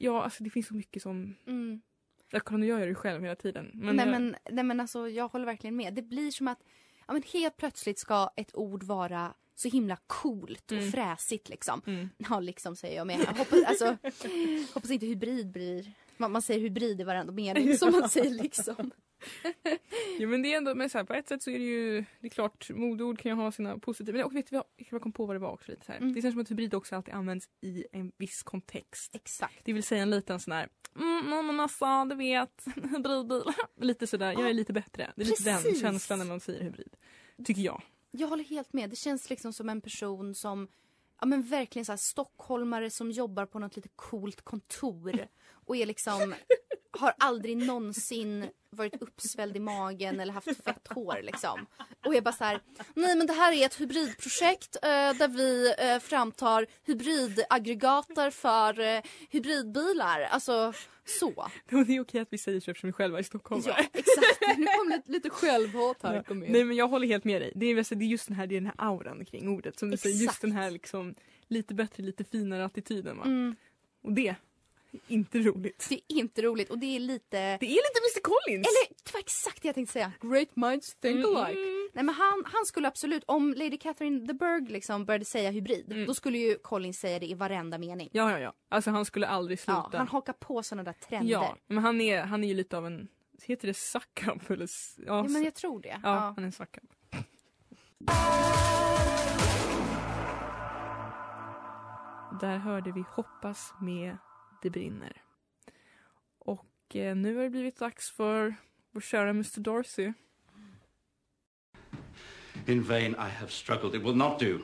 Ja, 0.00 0.22
alltså 0.22 0.44
det 0.44 0.50
finns 0.50 0.66
så 0.66 0.74
mycket 0.74 1.02
som... 1.02 1.34
Mm. 1.46 1.80
Jag 2.30 2.44
kan 2.44 2.62
göra 2.62 2.86
det 2.86 2.94
själv 2.94 3.22
hela 3.22 3.36
tiden. 3.36 3.70
Men 3.74 3.96
nej, 3.96 4.06
jag, 4.06 4.12
men, 4.12 4.36
nej 4.50 4.64
men 4.64 4.80
alltså 4.80 5.08
jag 5.08 5.28
håller 5.28 5.46
verkligen 5.46 5.76
med. 5.76 5.94
Det 5.94 6.02
blir 6.02 6.30
som 6.30 6.48
att 6.48 6.58
ja, 7.06 7.12
men 7.12 7.22
helt 7.32 7.56
plötsligt 7.56 7.98
ska 7.98 8.30
ett 8.36 8.56
ord 8.56 8.82
vara 8.82 9.34
så 9.54 9.68
himla 9.68 9.96
coolt 10.06 10.70
och 10.72 10.78
Mm. 10.78 10.90
fräsigt 10.92 11.48
liksom. 11.48 11.82
Mm. 11.86 12.08
Ja 12.16 12.40
liksom 12.40 12.76
säger 12.76 12.96
jag 12.96 13.06
med. 13.06 13.20
Jag 13.20 13.34
hoppas, 13.34 13.64
alltså, 13.66 13.96
hoppas 14.74 14.90
inte 14.90 15.06
hybrid 15.06 15.50
blir... 15.52 15.92
Man, 16.16 16.32
man 16.32 16.42
säger 16.42 16.60
hybrid 16.60 17.00
i 17.00 17.04
varenda 17.04 17.32
mening 17.32 17.74
som 17.78 17.92
man 17.92 18.08
säger 18.08 18.30
liksom. 18.30 18.90
Jo 20.18 20.28
men 20.28 20.42
det 20.42 20.52
är 20.52 20.56
ändå, 20.56 20.74
men 20.74 20.90
så 20.90 20.98
här, 20.98 21.04
på 21.04 21.14
ett 21.14 21.28
sätt 21.28 21.42
så 21.42 21.50
är 21.50 21.58
det 21.58 21.64
ju, 21.64 22.04
det 22.20 22.26
är 22.26 22.30
klart 22.30 22.70
modeord 22.70 23.18
kan 23.18 23.30
ju 23.30 23.36
ha 23.36 23.52
sina 23.52 23.78
positiva, 23.78 24.16
men 24.16 24.26
och 24.26 24.36
vet 24.36 24.50
du 24.50 24.56
vad, 24.56 24.64
jag 24.76 25.02
kom 25.02 25.12
på 25.12 25.26
vad 25.26 25.36
det 25.36 25.40
var 25.40 25.50
också 25.50 25.70
lite 25.70 25.86
så 25.86 25.92
här. 25.92 25.98
Mm. 25.98 26.14
Det 26.14 26.22
känns 26.22 26.34
som 26.34 26.42
att 26.42 26.50
hybrid 26.50 26.74
också 26.74 26.96
alltid 26.96 27.14
används 27.14 27.48
i 27.60 27.84
en 27.92 28.12
viss 28.16 28.42
kontext. 28.42 29.14
Exakt. 29.14 29.64
Det 29.64 29.72
vill 29.72 29.82
säga 29.82 30.02
en 30.02 30.10
liten 30.10 30.40
sån 30.40 30.52
här, 30.52 30.68
mm, 30.96 31.30
någon 31.30 31.54
massa, 31.56 32.04
du 32.04 32.14
vet, 32.14 32.64
hybridbil. 32.74 33.42
lite 33.80 34.06
sådär, 34.06 34.32
jag 34.32 34.50
är 34.50 34.54
lite 34.54 34.72
bättre. 34.72 35.12
Det 35.16 35.22
är 35.22 35.26
lite 35.26 35.42
den 35.42 35.62
Precis. 35.62 35.80
känslan 35.80 36.18
när 36.18 36.26
man 36.26 36.40
säger 36.40 36.62
hybrid. 36.62 36.96
Tycker 37.44 37.62
jag. 37.62 37.82
Jag 38.10 38.28
håller 38.28 38.44
helt 38.44 38.72
med. 38.72 38.90
Det 38.90 38.96
känns 38.96 39.30
liksom 39.30 39.52
som 39.52 39.68
en 39.68 39.80
person 39.80 40.34
som 40.34 40.68
Ja 41.20 41.26
men 41.26 41.42
verkligen 41.42 41.84
så 41.84 41.92
här 41.92 41.96
stockholmare 41.96 42.90
som 42.90 43.10
jobbar 43.10 43.46
på 43.46 43.58
något 43.58 43.76
lite 43.76 43.88
coolt 43.96 44.42
kontor 44.42 45.28
och 45.50 45.76
är 45.76 45.86
liksom 45.86 46.34
har 46.90 47.14
aldrig 47.18 47.56
någonsin 47.56 48.48
varit 48.70 49.02
uppsvälld 49.02 49.56
i 49.56 49.60
magen 49.60 50.20
eller 50.20 50.32
haft 50.32 50.64
fett 50.64 50.88
hår 50.88 51.20
liksom. 51.22 51.66
Och 52.06 52.14
är 52.14 52.20
bara 52.20 52.32
så 52.34 52.44
här, 52.44 52.60
nej 52.94 53.16
men 53.16 53.26
det 53.26 53.32
här 53.32 53.52
är 53.52 53.66
ett 53.66 53.80
hybridprojekt 53.80 54.76
eh, 54.82 54.88
där 54.90 55.28
vi 55.28 55.74
eh, 55.78 55.98
framtar 55.98 56.66
hybridaggregater 56.86 58.30
för 58.30 58.80
eh, 58.80 59.02
hybridbilar. 59.30 60.20
Alltså 60.20 60.72
så. 61.20 61.48
Det 61.70 61.96
är 61.96 62.00
okej 62.00 62.20
att 62.20 62.32
vi 62.32 62.38
säger 62.38 62.60
så 62.60 62.70
eftersom 62.70 62.88
vi 62.88 62.92
själva 62.92 63.18
är 63.18 63.22
stockholmare. 63.22 63.74
Ja 63.78 63.84
exakt. 63.92 64.58
Nu 64.58 64.66
kom 64.66 64.88
lite, 64.96 65.12
lite 65.12 65.30
självhat 65.30 66.02
här. 66.02 66.24
In. 66.32 66.40
Nej 66.48 66.64
men 66.64 66.76
jag 66.76 66.88
håller 66.88 67.06
helt 67.06 67.24
med 67.24 67.42
dig. 67.42 67.52
Det 67.54 67.66
är, 67.66 67.78
alltså, 67.78 67.94
det 67.94 68.04
är 68.04 68.06
just 68.06 68.28
den 68.28 68.36
här, 68.36 68.46
det 68.46 68.54
är 68.56 68.60
den 68.60 68.72
här 68.78 68.88
auran 68.88 69.24
kring 69.24 69.48
ordet. 69.48 69.78
Som 69.78 69.90
du 69.90 69.96
säger, 69.96 70.14
just 70.16 70.24
Exakt. 70.24 70.40
den 70.40 70.52
här 70.52 70.70
liksom 70.70 71.14
lite 71.48 71.74
bättre, 71.74 72.02
lite 72.02 72.24
finare 72.24 72.64
attityden. 72.64 73.16
Va? 73.18 73.24
Mm, 73.24 73.56
Och 74.02 74.12
det 74.12 74.34
inte 75.08 75.38
roligt. 75.38 75.86
det 75.88 75.94
är 75.94 76.18
inte 76.18 76.42
roligt 76.42 76.70
och 76.70 76.78
det 76.78 76.96
är 76.96 77.00
lite 77.00 77.36
Det 77.36 77.66
är 77.66 77.68
lite 77.68 78.00
Mr 78.02 78.20
Collins! 78.22 78.66
Eller 78.66 78.96
det 79.04 79.12
var 79.12 79.20
exakt 79.20 79.62
det 79.62 79.68
jag 79.68 79.74
tänkte 79.74 79.92
säga. 79.92 80.12
Great 80.20 80.56
minds 80.56 80.94
think 80.94 81.24
alike. 81.24 81.60
Mm. 81.60 81.88
Nej 81.92 82.04
men 82.04 82.14
han, 82.14 82.42
han 82.46 82.66
skulle 82.66 82.88
absolut, 82.88 83.24
om 83.26 83.54
Lady 83.56 83.76
Catherine 83.78 84.26
the 84.26 84.34
Berg 84.34 84.66
liksom 84.68 85.04
började 85.04 85.24
säga 85.24 85.50
hybrid, 85.50 85.92
Mm. 85.92 86.06
då 86.06 86.14
skulle 86.14 86.38
ju 86.38 86.58
Colin 86.58 86.94
säga 86.94 87.18
det 87.18 87.26
i 87.26 87.34
varenda 87.34 87.78
mening. 87.78 88.08
Ja, 88.12 88.30
ja, 88.30 88.38
ja. 88.38 88.52
Alltså 88.68 88.90
han 88.90 89.04
skulle 89.04 89.26
aldrig 89.26 89.58
sluta. 89.60 89.88
Ja, 89.92 89.98
han 89.98 90.08
hakar 90.08 90.32
på 90.32 90.62
sådana 90.62 90.82
där 90.82 90.92
trender. 90.92 91.32
Ja, 91.32 91.56
men 91.66 91.78
han 91.84 92.00
är, 92.00 92.22
han 92.22 92.44
är 92.44 92.48
ju 92.48 92.54
lite 92.54 92.76
av 92.78 92.86
en, 92.86 93.08
heter 93.42 93.68
det 93.68 93.74
suck 93.74 94.26
up 94.26 94.50
eller? 94.50 94.68
Ja, 94.96 95.04
Ja, 95.06 95.22
men 95.22 95.44
jag 95.44 95.54
tror 95.54 95.80
det. 95.82 95.88
ja, 95.88 95.98
Ja. 96.02 96.10
han 96.18 96.38
är 96.38 96.42
en 96.42 96.52
suck 96.52 96.76
up. 96.78 97.14
Där 102.40 102.56
hörde 102.58 102.92
vi 102.92 103.04
Hoppas 103.10 103.72
med 103.80 104.16
Det 104.62 104.70
brinner. 104.70 105.22
Och 106.38 106.96
eh, 106.96 107.16
nu 107.16 107.36
har 107.36 107.42
det 107.42 107.50
blivit 107.50 107.76
dags 107.76 108.10
för 108.10 108.54
vår 108.90 109.00
kära 109.00 109.30
Mr 109.30 109.60
Darcy. 109.60 110.12
In 112.66 112.82
vain 112.82 113.12
I 113.12 113.30
have 113.40 113.50
struggled. 113.50 113.94
It 113.94 114.02
will 114.02 114.16
not 114.16 114.38
do. 114.40 114.58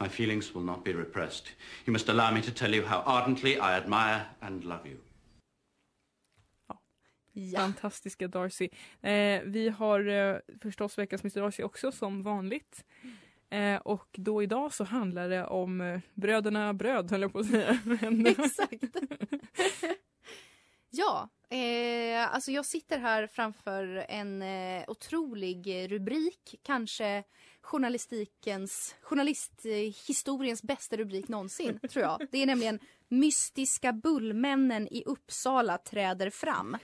My 0.00 0.08
feelings 0.08 0.54
will 0.54 0.64
not 0.64 0.84
be 0.84 0.92
repressed. 0.92 1.48
You 1.86 1.92
must 1.92 2.08
allow 2.08 2.34
me 2.34 2.42
to 2.42 2.50
tell 2.50 2.74
you 2.74 2.86
how 2.86 3.02
ardently 3.06 3.52
I 3.52 3.76
admire 3.76 4.26
and 4.40 4.64
love 4.64 4.88
you. 4.88 4.96
Ja. 7.32 7.58
Fantastiska 7.60 8.28
Darcy. 8.28 8.68
Eh, 9.00 9.42
vi 9.44 9.68
har 9.68 10.06
eh, 10.06 10.36
förstås 10.62 10.98
veckans 10.98 11.24
Mr 11.24 11.40
Darcy 11.40 11.62
också 11.62 11.92
som 11.92 12.22
vanligt. 12.22 12.84
Eh, 13.52 13.76
och 13.76 14.08
då 14.12 14.42
idag 14.42 14.74
så 14.74 14.84
handlar 14.84 15.28
det 15.28 15.46
om 15.46 15.80
eh, 15.80 16.00
bröderna 16.14 16.74
Bröd 16.74 17.10
höll 17.10 17.22
jag 17.22 17.32
på 17.32 17.38
att 17.38 17.46
säga. 17.46 17.78
Exakt. 18.26 18.84
ja, 20.90 21.28
eh, 21.50 22.34
alltså 22.34 22.50
jag 22.50 22.66
sitter 22.66 22.98
här 22.98 23.26
framför 23.26 24.06
en 24.08 24.42
eh, 24.42 24.84
otrolig 24.88 25.92
rubrik. 25.92 26.60
Kanske 26.62 27.24
journalistikens, 27.60 28.96
journalisthistoriens 29.02 30.62
bästa 30.62 30.96
rubrik 30.96 31.28
någonsin, 31.28 31.78
tror 31.90 32.04
jag. 32.04 32.26
Det 32.30 32.42
är 32.42 32.46
nämligen 32.46 32.78
mystiska 33.08 33.92
bullmännen 33.92 34.88
i 34.88 35.02
Uppsala 35.06 35.78
träder 35.78 36.30
fram. 36.30 36.76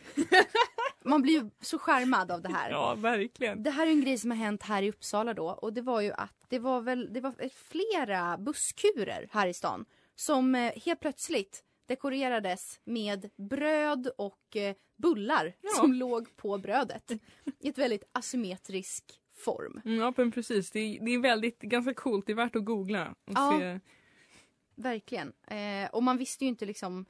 Man 1.09 1.23
blir 1.23 1.33
ju 1.35 1.51
så 1.61 1.79
charmad 1.79 2.31
av 2.31 2.43
det 2.43 2.53
här. 2.53 2.71
Ja, 2.71 2.95
verkligen. 2.95 3.63
Det 3.63 3.71
här 3.71 3.87
är 3.87 3.91
en 3.91 4.01
grej 4.01 4.19
som 4.19 4.31
har 4.31 4.39
hänt 4.39 4.63
här 4.63 4.83
i 4.83 4.91
Uppsala 4.91 5.35
då 5.35 5.49
och 5.51 5.73
det 5.73 5.83
var 5.83 6.01
ju 6.01 6.13
att 6.13 6.35
det 6.49 6.59
var 6.59 6.81
väl 6.81 7.13
det 7.13 7.21
var 7.21 7.35
flera 7.69 8.39
busskurer 8.39 9.29
här 9.31 9.47
i 9.47 9.55
stan 9.55 9.85
som 10.15 10.55
eh, 10.55 10.73
helt 10.85 11.01
plötsligt 11.01 11.65
dekorerades 11.87 12.81
med 12.85 13.31
bröd 13.37 14.11
och 14.19 14.57
eh, 14.57 14.75
bullar 14.97 15.53
Ja. 15.61 15.71
som 15.77 15.93
låg 15.93 16.37
på 16.37 16.59
brödet 16.59 17.11
i 17.61 17.69
ett 17.69 17.79
väldigt 17.79 18.05
asymmetrisk 18.13 19.05
form. 19.45 19.81
Mm, 19.85 19.99
Ja, 19.99 20.13
men 20.17 20.33
precis. 20.33 20.71
Det 20.71 20.81
är, 20.81 21.05
det 21.05 21.15
är 21.15 21.19
väldigt, 21.19 21.61
ganska 21.61 21.95
coolt. 21.95 22.27
Det 22.27 22.33
är 22.33 22.37
värt 22.37 22.57
att 22.57 22.65
googla 22.65 23.09
och 23.27 23.33
Ja. 23.35 23.57
se. 23.61 23.81
Verkligen. 24.75 25.33
Eh, 25.47 25.91
och 25.93 26.03
man 26.03 26.17
visste 26.17 26.45
ju 26.45 26.49
inte 26.49 26.67
liksom 26.67 27.05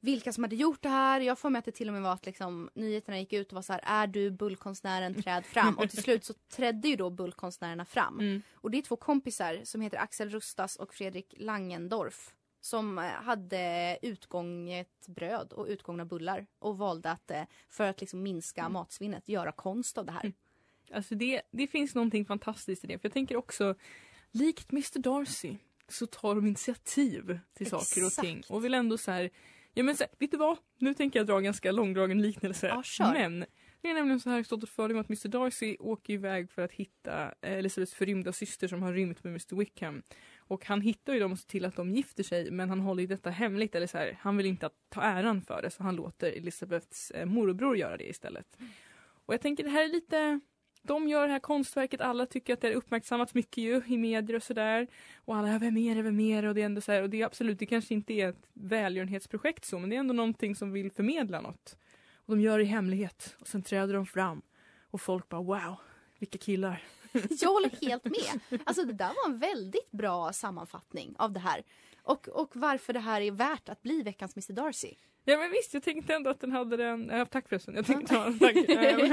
vilka 0.00 0.32
som 0.32 0.44
hade 0.44 0.56
gjort 0.56 0.82
det 0.82 0.88
här. 0.88 1.20
Jag 1.20 1.38
får 1.38 1.50
med 1.50 1.58
att 1.58 1.64
det 1.64 1.72
till 1.72 1.88
och 1.88 1.94
med 1.94 2.02
var 2.02 2.12
att 2.12 2.26
liksom, 2.26 2.70
nyheterna 2.74 3.18
gick 3.18 3.32
ut 3.32 3.48
och 3.48 3.54
var 3.54 3.62
så 3.62 3.72
här, 3.72 3.82
är 3.84 4.06
du 4.06 4.30
bullkonstnären 4.30 5.22
träd 5.22 5.44
fram? 5.46 5.78
Och 5.78 5.90
till 5.90 6.02
slut 6.02 6.24
så 6.24 6.34
trädde 6.34 6.88
ju 6.88 6.96
då 6.96 7.10
bullkonstnärerna 7.10 7.84
fram. 7.84 8.20
Mm. 8.20 8.42
Och 8.54 8.70
det 8.70 8.78
är 8.78 8.82
två 8.82 8.96
kompisar 8.96 9.60
som 9.64 9.80
heter 9.80 9.98
Axel 9.98 10.30
Rustas 10.30 10.76
och 10.76 10.94
Fredrik 10.94 11.34
Langendorf. 11.36 12.34
Som 12.60 12.98
eh, 12.98 13.04
hade 13.04 13.98
utgånget 14.02 15.06
bröd 15.06 15.52
och 15.52 15.66
utgångna 15.66 16.04
bullar 16.04 16.46
och 16.58 16.78
valde 16.78 17.10
att 17.10 17.30
eh, 17.30 17.42
för 17.68 17.88
att 17.88 18.00
liksom 18.00 18.22
minska 18.22 18.68
matsvinnet 18.68 19.28
göra 19.28 19.52
konst 19.52 19.98
av 19.98 20.06
det 20.06 20.12
här. 20.12 20.32
Alltså 20.92 21.14
det, 21.14 21.42
det 21.50 21.66
finns 21.66 21.94
någonting 21.94 22.24
fantastiskt 22.24 22.84
i 22.84 22.86
det. 22.86 22.98
För 22.98 23.08
jag 23.08 23.12
tänker 23.12 23.36
också, 23.36 23.74
likt 24.30 24.72
Mr 24.72 24.98
Darcy 24.98 25.56
så 25.88 26.06
tar 26.06 26.34
de 26.34 26.46
initiativ 26.46 27.38
till 27.54 27.70
saker 27.70 28.00
och 28.00 28.06
Exakt. 28.06 28.28
ting. 28.28 28.42
Och 28.48 28.64
vill 28.64 28.74
ändå 28.74 28.98
så 28.98 29.10
här, 29.10 29.30
ja 29.74 29.82
men 29.82 29.96
så 29.96 30.04
vet 30.18 30.30
du 30.30 30.36
vad? 30.36 30.58
Nu 30.78 30.94
tänker 30.94 31.18
jag 31.18 31.26
dra 31.26 31.36
en 31.36 31.44
ganska 31.44 31.72
långdragen 31.72 32.22
liknelse. 32.22 32.66
Ja, 32.66 32.82
kör. 32.82 33.12
Men 33.12 33.44
det 33.80 33.90
är 33.90 33.94
nämligen 33.94 34.20
så 34.20 34.30
här 34.30 34.42
stått 34.42 34.68
för 34.68 34.88
mig 34.88 35.00
att 35.00 35.08
Mr 35.08 35.28
Darcy 35.28 35.76
åker 35.80 36.12
iväg 36.12 36.50
för 36.50 36.62
att 36.62 36.72
hitta 36.72 37.24
eh, 37.24 37.52
Elizabeths 37.52 37.94
förrymda 37.94 38.32
syster 38.32 38.68
som 38.68 38.82
har 38.82 38.92
rymt 38.92 39.24
med 39.24 39.30
Mr 39.30 39.56
Wickham. 39.56 40.02
Och 40.38 40.66
han 40.66 40.80
hittar 40.80 41.14
ju 41.14 41.20
dem 41.20 41.32
och 41.32 41.38
ser 41.38 41.48
till 41.48 41.64
att 41.64 41.76
de 41.76 41.90
gifter 41.90 42.22
sig 42.22 42.50
men 42.50 42.68
han 42.68 42.80
håller 42.80 43.00
ju 43.00 43.06
detta 43.06 43.30
hemligt. 43.30 43.74
Eller 43.74 43.86
så 43.86 43.98
här, 43.98 44.18
han 44.20 44.36
vill 44.36 44.46
inte 44.46 44.70
ta 44.88 45.02
äran 45.02 45.42
för 45.42 45.62
det 45.62 45.70
så 45.70 45.82
han 45.82 45.96
låter 45.96 46.32
Elizabeths 46.32 47.10
eh, 47.10 47.26
morbror 47.26 47.76
göra 47.76 47.96
det 47.96 48.08
istället. 48.08 48.58
Och 49.26 49.34
jag 49.34 49.40
tänker 49.40 49.64
det 49.64 49.70
här 49.70 49.84
är 49.84 49.88
lite 49.88 50.40
de 50.88 51.08
gör 51.08 51.26
det 51.26 51.32
här 51.32 51.40
konstverket, 51.40 52.00
alla 52.00 52.26
tycker 52.26 52.52
att 52.52 52.60
det 52.60 52.68
har 52.68 52.74
uppmärksammats 52.74 53.34
mycket 53.34 53.64
ju 53.64 53.82
i 53.86 53.96
medier 53.96 54.36
och 54.36 54.42
sådär. 54.42 54.86
Och 55.24 55.36
alla, 55.36 55.58
vem 55.58 55.76
är 55.76 55.94
det, 55.94 56.02
vem 56.02 56.20
är 56.20 56.42
det? 56.42 56.48
Och 56.48 56.54
det 56.54 56.60
är 56.60 56.66
ändå 56.66 56.80
så 56.80 56.92
här, 56.92 57.02
och 57.02 57.10
det 57.10 57.20
är 57.20 57.26
absolut, 57.26 57.58
det 57.58 57.66
kanske 57.66 57.94
inte 57.94 58.12
är 58.12 58.28
ett 58.28 58.48
välgörenhetsprojekt 58.52 59.64
så, 59.64 59.78
men 59.78 59.90
det 59.90 59.96
är 59.96 60.00
ändå 60.00 60.14
någonting 60.14 60.54
som 60.54 60.72
vill 60.72 60.92
förmedla 60.92 61.40
något. 61.40 61.76
Och 62.16 62.36
de 62.36 62.42
gör 62.42 62.58
det 62.58 62.64
i 62.64 62.66
hemlighet 62.66 63.36
och 63.40 63.48
sen 63.48 63.62
träder 63.62 63.94
de 63.94 64.06
fram 64.06 64.42
och 64.90 65.00
folk 65.00 65.28
bara 65.28 65.42
wow, 65.42 65.76
vilka 66.18 66.38
killar. 66.38 66.82
Jag 67.40 67.48
håller 67.52 67.86
helt 67.86 68.04
med. 68.04 68.60
Alltså 68.64 68.84
det 68.84 68.92
där 68.92 69.08
var 69.08 69.32
en 69.32 69.38
väldigt 69.38 69.90
bra 69.90 70.32
sammanfattning 70.32 71.14
av 71.18 71.32
det 71.32 71.40
här. 71.40 71.62
Och, 72.02 72.28
och 72.28 72.50
varför 72.56 72.92
det 72.92 73.00
här 73.00 73.20
är 73.20 73.30
värt 73.30 73.68
att 73.68 73.82
bli 73.82 74.02
veckans 74.02 74.36
Mr 74.36 74.52
Darcy. 74.52 74.94
Ja 75.24 75.36
men 75.38 75.50
visst, 75.50 75.74
jag 75.74 75.82
tänkte 75.82 76.14
ändå 76.14 76.30
att 76.30 76.40
den 76.40 76.52
hade 76.52 76.76
den, 76.76 77.08
ja, 77.12 77.24
tack 77.26 77.48
förresten, 77.48 77.74
jag 77.74 77.86
tänkte 77.86 78.14
ta, 78.14 78.32
tack, 78.40 78.56
äh, 78.56 79.08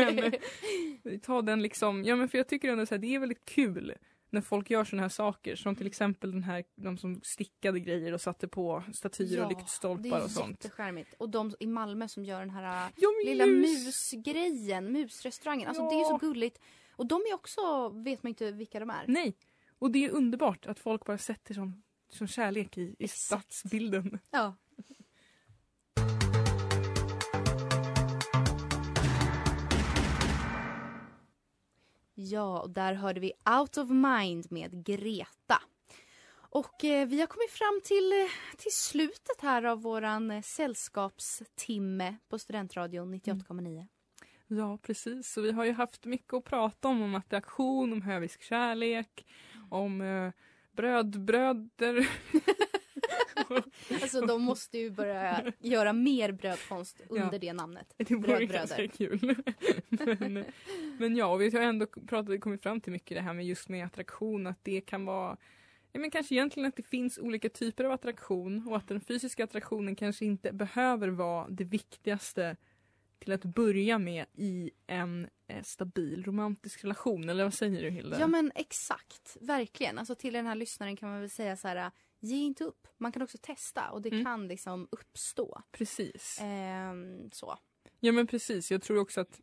men, 1.04 1.20
ta 1.20 1.42
den 1.42 1.62
liksom, 1.62 2.04
ja 2.04 2.16
men 2.16 2.30
för 2.30 2.38
jag 2.38 2.48
tycker 2.48 2.70
ändå 2.72 2.86
så 2.86 2.96
här, 2.96 3.00
det 3.00 3.16
är 3.16 3.20
väldigt 3.20 3.46
kul 3.46 3.94
när 4.30 4.42
folk 4.42 4.70
gör 4.70 4.84
såna 4.84 5.02
här 5.02 5.10
saker 5.10 5.56
som 5.56 5.76
till 5.76 5.88
exempel 5.88 6.32
den 6.32 6.44
här, 6.44 6.64
de 6.76 6.98
som 6.98 7.22
stickade 7.24 7.80
grejer 7.80 8.14
och 8.14 8.22
satte 8.22 8.48
på 8.48 8.84
statyer 8.94 9.44
och 9.44 9.50
det 9.50 9.56
lyktstolpar 9.56 10.18
är 10.20 10.24
och 10.24 10.32
sånt. 10.32 10.64
jättecharmigt. 10.64 11.14
Och 11.18 11.30
de 11.30 11.52
i 11.60 11.68
Malmö 11.68 12.08
som 12.08 12.26
gör 12.26 12.40
den 12.40 12.50
här 12.50 12.64
äh, 12.88 12.92
Ja, 12.96 13.10
men 13.18 13.32
lilla 13.34 13.46
mus. 13.46 13.86
musgrejen, 13.86 14.92
musrestaurangen. 14.92 15.68
Alltså 15.68 15.84
Ja. 15.84 15.90
det 15.90 15.96
är 15.96 16.04
så 16.04 16.18
gulligt. 16.18 16.60
Och 16.96 17.06
de 17.06 17.16
är 17.16 17.34
också, 17.34 17.90
vet 17.90 18.24
man 18.24 18.30
inte 18.30 18.52
vilka 18.52 18.80
de 18.80 18.90
är. 18.90 19.06
Nej, 19.08 19.38
och 19.80 19.92
det 19.92 20.06
är 20.06 20.10
underbart 20.10 20.66
att 20.66 20.80
folk 20.80 21.06
bara 21.06 21.18
sätter 21.18 21.54
som, 21.54 21.84
som 22.10 22.28
kärlek 22.28 22.78
i, 22.78 22.96
i 23.00 23.08
stadsbilden. 23.08 24.20
Ja. 24.32 24.56
Ja, 32.18 32.60
och 32.62 32.70
där 32.70 32.94
hörde 32.94 33.20
vi 33.20 33.34
Out 33.60 33.78
of 33.78 33.90
Mind 33.90 34.52
med 34.52 34.86
Greta. 34.86 35.62
Och 36.56 36.84
eh, 36.84 37.08
vi 37.08 37.20
har 37.20 37.28
kommit 37.28 37.52
fram 37.52 37.82
till, 37.84 38.14
eh, 38.14 38.58
till 38.58 38.72
slutet 38.72 39.42
här 39.42 39.64
av 39.64 39.82
våran 39.82 40.32
eh, 40.32 40.42
sällskapstimme 40.42 42.16
på 42.30 42.40
Studentradion 42.40 43.14
98,9. 43.14 43.88
Ja, 44.48 44.78
precis. 44.82 45.32
Så 45.34 45.42
vi 45.42 45.52
har 45.52 45.66
ju 45.66 45.72
haft 45.72 46.06
mycket 46.06 46.34
att 46.34 46.44
prata 46.44 46.88
om, 46.88 47.02
om 47.02 47.16
attraktion, 47.16 47.94
om 47.94 48.02
hövisk 48.02 48.42
kärlek, 48.42 49.26
om 49.70 50.02
eh, 50.02 50.32
brödbröder. 50.72 52.10
Alltså 54.02 54.22
de 54.22 54.42
måste 54.42 54.78
ju 54.78 54.90
börja 54.90 55.54
göra 55.60 55.94
mer 55.94 56.32
brödkonst 56.32 57.02
under 57.10 57.34
Ja. 57.34 57.40
det 57.40 57.54
namnet. 57.54 57.94
Det 57.98 58.16
vore 58.16 58.46
ganska 58.46 58.88
kul. 58.88 59.36
men, 60.20 60.46
men 61.00 61.16
ja, 61.16 61.26
och 61.26 61.42
vi 61.42 61.50
har 61.50 61.62
ändå 61.62 61.86
pratat, 61.86 62.42
kommit 62.42 62.64
fram 62.64 62.82
till 62.82 62.92
mycket 62.94 63.18
det 63.18 63.22
här 63.22 63.34
med 63.34 63.46
just 63.46 63.70
med 63.70 63.86
attraktion, 63.86 64.48
att 64.48 64.60
det 64.64 64.82
kan 64.82 65.06
vara 65.06 65.38
Ja, 65.92 66.00
men 66.00 66.12
kanske 66.12 66.36
egentligen 66.36 66.70
att 66.70 66.76
det 66.76 66.84
finns 66.84 67.18
olika 67.18 67.50
typer 67.50 67.84
av 67.84 67.92
attraktion 67.92 68.68
och 68.68 68.78
att 68.78 68.88
den 68.88 69.02
fysiska 69.02 69.44
attraktionen 69.44 69.96
kanske 69.96 70.26
inte 70.26 70.54
behöver 70.54 71.08
vara 71.08 71.48
det 71.50 71.64
viktigaste 71.64 72.56
till 73.20 73.32
att 73.34 73.44
börja 73.46 74.00
med 74.00 74.26
i 74.34 74.72
en 74.88 75.28
eh, 75.48 75.64
stabil 75.64 76.24
romantisk 76.24 76.84
relation. 76.84 77.30
Eller 77.30 77.44
vad 77.44 77.54
säger 77.54 77.82
du 77.82 77.90
Hilda? 77.90 78.20
Ja 78.20 78.28
men 78.28 78.52
exakt, 78.56 79.38
verkligen. 79.42 79.98
Alltså 79.98 80.16
till 80.16 80.34
den 80.34 80.46
här 80.48 80.56
lyssnaren 80.56 80.96
kan 80.98 81.10
man 81.10 81.20
väl 81.20 81.30
säga 81.30 81.58
så 81.58 81.68
här, 81.68 81.92
ge 82.20 82.36
inte 82.38 82.64
upp. 82.64 82.88
Man 82.98 83.12
kan 83.12 83.22
också 83.22 83.38
testa 83.42 83.90
och 83.92 84.02
det 84.02 84.10
Mm. 84.10 84.26
kan 84.26 84.48
liksom 84.48 84.88
uppstå. 84.92 85.62
Precis. 85.72 86.40
Ehm, 86.42 87.32
så. 87.32 87.58
Ja 88.00 88.12
men 88.12 88.28
precis, 88.28 88.72
jag 88.72 88.82
tror 88.82 88.98
också 88.98 89.22
att 89.22 89.42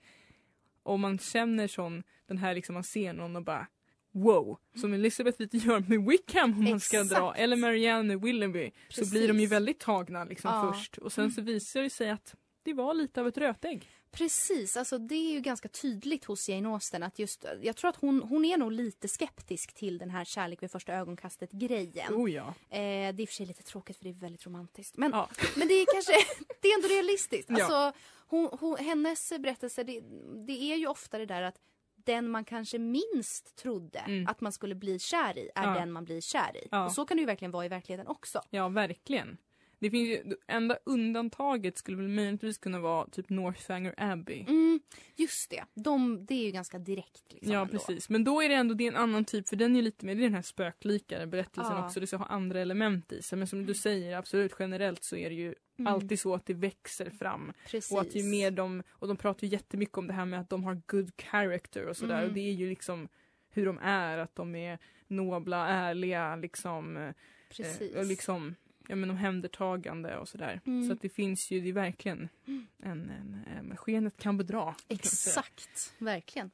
om 0.82 1.00
man 1.00 1.18
känner 1.18 1.68
sån, 1.68 2.02
den 2.26 2.38
här 2.38 2.54
liksom 2.54 2.74
man 2.74 2.84
ser 2.84 3.12
någon 3.12 3.36
och 3.36 3.44
bara 3.44 3.66
wow, 4.14 4.58
som 4.74 4.92
Elizabeth 4.94 5.40
lite 5.40 5.56
gör 5.56 5.80
med 5.88 6.08
Wickham 6.08 6.52
om 6.58 6.64
man 6.64 6.80
ska 6.80 7.04
dra, 7.04 7.34
eller 7.34 7.56
Marianne 7.56 8.16
Willoughby, 8.16 8.70
så 8.88 9.10
blir 9.10 9.28
de 9.28 9.34
ju 9.34 9.40
Precis. 9.40 9.52
väldigt 9.52 9.80
tagna 9.80 10.24
liksom 10.24 10.50
Ja. 10.50 10.72
först 10.72 10.98
och 10.98 11.12
sen 11.12 11.30
så 11.30 11.42
visar 11.42 11.82
det 11.82 11.90
sig 11.90 12.10
att 12.10 12.34
det 12.62 12.72
var 12.74 12.94
lite 12.94 13.20
av 13.20 13.28
ett 13.28 13.38
rötägg. 13.38 13.88
Precis, 14.10 14.76
alltså 14.76 14.98
det 14.98 15.14
är 15.14 15.32
ju 15.32 15.40
ganska 15.40 15.68
tydligt 15.68 16.24
hos 16.24 16.48
Jane 16.48 16.68
Austen 16.68 17.02
att 17.02 17.18
just, 17.18 17.44
jag 17.62 17.76
tror 17.76 17.88
att 17.88 17.96
hon, 17.96 18.22
hon 18.22 18.44
är 18.44 18.56
nog 18.56 18.72
lite 18.72 19.08
skeptisk 19.08 19.74
till 19.74 19.98
den 19.98 20.10
här 20.10 20.24
kärlek 20.24 20.62
vid 20.62 20.70
första 20.70 20.92
ögonkastet 20.94 21.52
grejen. 21.52 22.14
Oh 22.14 22.30
ja. 22.32 22.54
Eh, 22.70 22.78
det 22.78 22.78
är 22.78 23.20
i 23.20 23.24
och 23.24 23.28
för 23.28 23.34
sig 23.34 23.46
lite 23.46 23.62
tråkigt 23.62 23.96
för 23.96 24.04
det 24.04 24.10
är 24.10 24.14
väldigt 24.14 24.46
romantiskt. 24.46 24.96
Men, 24.96 25.10
Ja. 25.12 25.28
men 25.56 25.68
det 25.68 25.74
är 25.74 25.86
kanske, 25.94 26.12
det 26.60 26.68
är 26.68 26.74
ändå 26.76 26.88
realistiskt. 26.88 27.50
Ja. 27.50 27.54
Alltså, 27.64 28.00
hon, 28.26 28.48
hon, 28.60 28.76
hennes 28.76 29.32
berättelse, 29.38 29.82
det, 29.84 30.00
det 30.46 30.72
är 30.72 30.76
ju 30.76 30.86
ofta 30.86 31.18
det 31.18 31.26
där 31.26 31.42
att 31.42 31.56
den 32.04 32.28
man 32.30 32.44
kanske 32.44 32.78
minst 32.78 33.56
trodde 33.56 33.98
Mm. 33.98 34.26
att 34.26 34.40
man 34.40 34.52
skulle 34.52 34.74
bli 34.74 34.98
kär 34.98 35.38
i 35.38 35.50
är 35.54 35.64
Ja. 35.64 35.74
den 35.74 35.92
man 35.92 36.04
blir 36.04 36.20
kär 36.20 36.56
i. 36.56 36.68
Ja. 36.70 36.84
Och 36.86 36.92
så 36.92 37.04
kan 37.04 37.16
det 37.16 37.20
ju 37.20 37.26
verkligen 37.26 37.52
vara 37.52 37.64
i 37.64 37.68
verkligheten 37.68 38.06
också. 38.06 38.42
Ja, 38.50 38.68
verkligen. 38.68 39.38
Det 39.82 39.90
finns 39.90 40.08
ju, 40.08 40.22
enda 40.46 40.78
undantaget 40.84 41.78
skulle 41.78 41.96
väl 41.96 42.08
möjligtvis 42.08 42.58
kunna 42.58 42.80
vara 42.80 43.06
typ 43.06 43.28
Northanger 43.28 43.94
Abbey. 43.96 44.40
Mm, 44.40 44.80
just 45.16 45.50
det, 45.50 45.64
De, 45.74 46.26
det 46.26 46.34
är 46.34 46.44
ju 46.44 46.50
ganska 46.50 46.78
direkt. 46.78 47.32
Liksom, 47.32 47.52
Ja 47.52 47.60
ändå. 47.60 47.72
precis, 47.72 48.08
men 48.08 48.24
då 48.24 48.42
är 48.42 48.48
det 48.48 48.54
ändå 48.54 48.74
det 48.74 48.84
är 48.84 48.88
en 48.88 48.96
annan 48.96 49.24
typ 49.24 49.48
för 49.48 49.56
den 49.56 49.76
är 49.76 49.82
lite 49.82 50.06
mer, 50.06 50.14
det 50.14 50.20
är 50.20 50.24
den 50.24 50.34
här 50.34 50.42
spöklikare 50.42 51.26
berättelsen 51.26 51.76
Ja. 51.76 51.86
också, 51.86 52.00
det 52.00 52.06
ska 52.06 52.16
ha 52.16 52.26
andra 52.26 52.60
element 52.60 53.12
i 53.12 53.22
sig. 53.22 53.38
Men 53.38 53.46
som 53.48 53.66
du 53.66 53.74
säger, 53.74 54.16
absolut 54.16 54.52
generellt 54.58 55.04
så 55.04 55.16
är 55.16 55.28
det 55.30 55.36
ju 55.36 55.54
Mm. 55.78 55.92
alltid 55.94 56.20
så 56.20 56.34
att 56.34 56.46
det 56.46 56.54
växer 56.54 57.10
fram. 57.10 57.52
Precis. 57.66 57.92
Och 57.92 58.00
att 58.00 58.14
ju 58.14 58.22
mer 58.22 58.50
de, 58.50 58.82
och 58.90 59.08
de 59.08 59.16
pratar 59.16 59.46
ju 59.46 59.52
jättemycket 59.52 59.98
om 59.98 60.06
det 60.06 60.12
här 60.12 60.24
med 60.24 60.40
att 60.40 60.50
de 60.50 60.64
har 60.64 60.80
good 60.86 61.10
character 61.20 61.86
och 61.86 61.96
sådär 61.96 62.14
Mm. 62.18 62.28
och 62.28 62.34
det 62.34 62.40
är 62.40 62.52
ju 62.52 62.68
liksom 62.68 63.08
hur 63.50 63.66
de 63.66 63.78
är, 63.82 64.18
att 64.18 64.34
de 64.34 64.54
är 64.54 64.78
nobla, 65.08 65.68
ärliga 65.68 66.36
liksom. 66.36 66.96
eh, 66.96 67.12
Precis. 67.50 67.94
och 67.94 68.04
liksom 68.04 68.54
ja, 68.92 68.96
men 68.96 69.10
omhändertagande 69.10 70.16
och 70.16 70.28
sådär. 70.28 70.60
Mm. 70.66 70.86
Så 70.86 70.92
att 70.92 71.00
det 71.00 71.08
finns 71.08 71.50
ju, 71.50 71.60
det 71.60 71.68
är 71.68 71.72
verkligen 71.72 72.28
en, 72.46 73.10
en, 73.10 73.44
en 73.58 73.76
skenet 73.76 74.16
kan 74.16 74.36
bedra. 74.36 74.74
Exakt, 74.88 75.94
verkligen. 75.98 76.50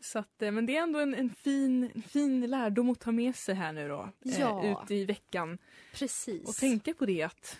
Så 0.00 0.18
att, 0.18 0.42
eh, 0.42 0.50
men 0.50 0.66
det 0.66 0.76
är 0.76 0.82
ändå 0.82 0.98
en, 0.98 1.14
en, 1.14 1.30
fin, 1.30 1.90
en 1.94 2.02
fin 2.02 2.46
lärdom 2.50 2.90
att 2.90 3.00
ta 3.00 3.12
med 3.12 3.36
sig 3.36 3.54
här 3.54 3.72
nu 3.72 3.88
då. 3.88 4.08
Ja. 4.22 4.64
Eh, 4.64 4.72
ut 4.82 4.90
i 4.90 5.04
veckan. 5.04 5.58
Precis. 5.94 6.48
Och 6.48 6.54
tänka 6.54 6.94
på 6.94 7.06
det 7.06 7.22
att 7.22 7.58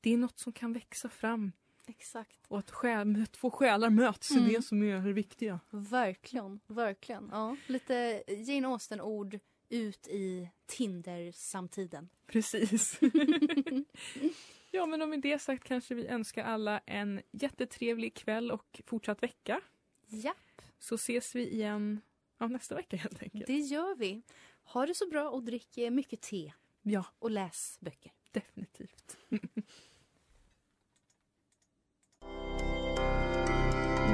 det 0.00 0.12
är 0.12 0.16
något 0.16 0.38
som 0.38 0.52
kan 0.52 0.72
växa 0.72 1.08
fram. 1.08 1.52
Exakt. 1.86 2.38
Och 2.48 2.58
att 2.58 2.70
själ, 2.70 3.26
två 3.30 3.50
själar 3.50 3.90
möts 3.90 4.30
Mm. 4.30 4.44
är 4.44 4.48
det 4.48 4.62
som 4.62 4.82
är 4.82 5.00
det 5.00 5.12
viktiga. 5.12 5.60
Verkligen, 5.70 6.60
verkligen. 6.66 7.28
Ja. 7.32 7.56
Lite 7.66 8.22
Jane 8.28 8.68
Austen-ord 8.68 9.38
ut 9.70 10.08
i 10.08 10.48
Tinder-samtiden. 10.66 12.08
Precis. 12.26 13.00
ja, 14.70 14.86
men 14.86 15.10
med 15.10 15.20
det 15.20 15.38
sagt 15.38 15.64
kanske 15.64 15.94
vi 15.94 16.06
önskar 16.06 16.44
alla 16.44 16.78
en 16.86 17.20
jättetrevlig 17.32 18.14
kväll 18.14 18.50
och 18.50 18.80
fortsatt 18.86 19.22
vecka. 19.22 19.60
Japp, 20.06 20.62
Så 20.78 20.94
ses 20.94 21.34
vi 21.34 21.48
igen 21.50 22.00
ja, 22.38 22.46
nästa 22.48 22.74
vecka 22.74 22.96
helt 22.96 23.22
enkelt. 23.22 23.46
det 23.46 23.58
gör 23.58 23.94
vi. 23.96 24.22
Ha 24.64 24.86
det 24.86 24.94
så 24.94 25.08
bra 25.08 25.30
och 25.30 25.42
drick 25.42 25.78
eh, 25.78 25.90
mycket 25.90 26.20
te 26.20 26.52
Ja, 26.82 27.04
och 27.18 27.30
läs 27.30 27.78
böcker. 27.80 28.12
definitivt. 28.32 29.16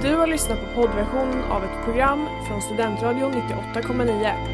Du 0.02 0.14
har 0.16 0.26
lyssnat 0.26 0.60
på 0.60 0.74
poddversionen 0.74 1.42
av 1.44 1.64
ett 1.64 1.84
program 1.84 2.26
från 2.48 2.62
Studentradion 2.62 3.32
98,9. 3.32 4.53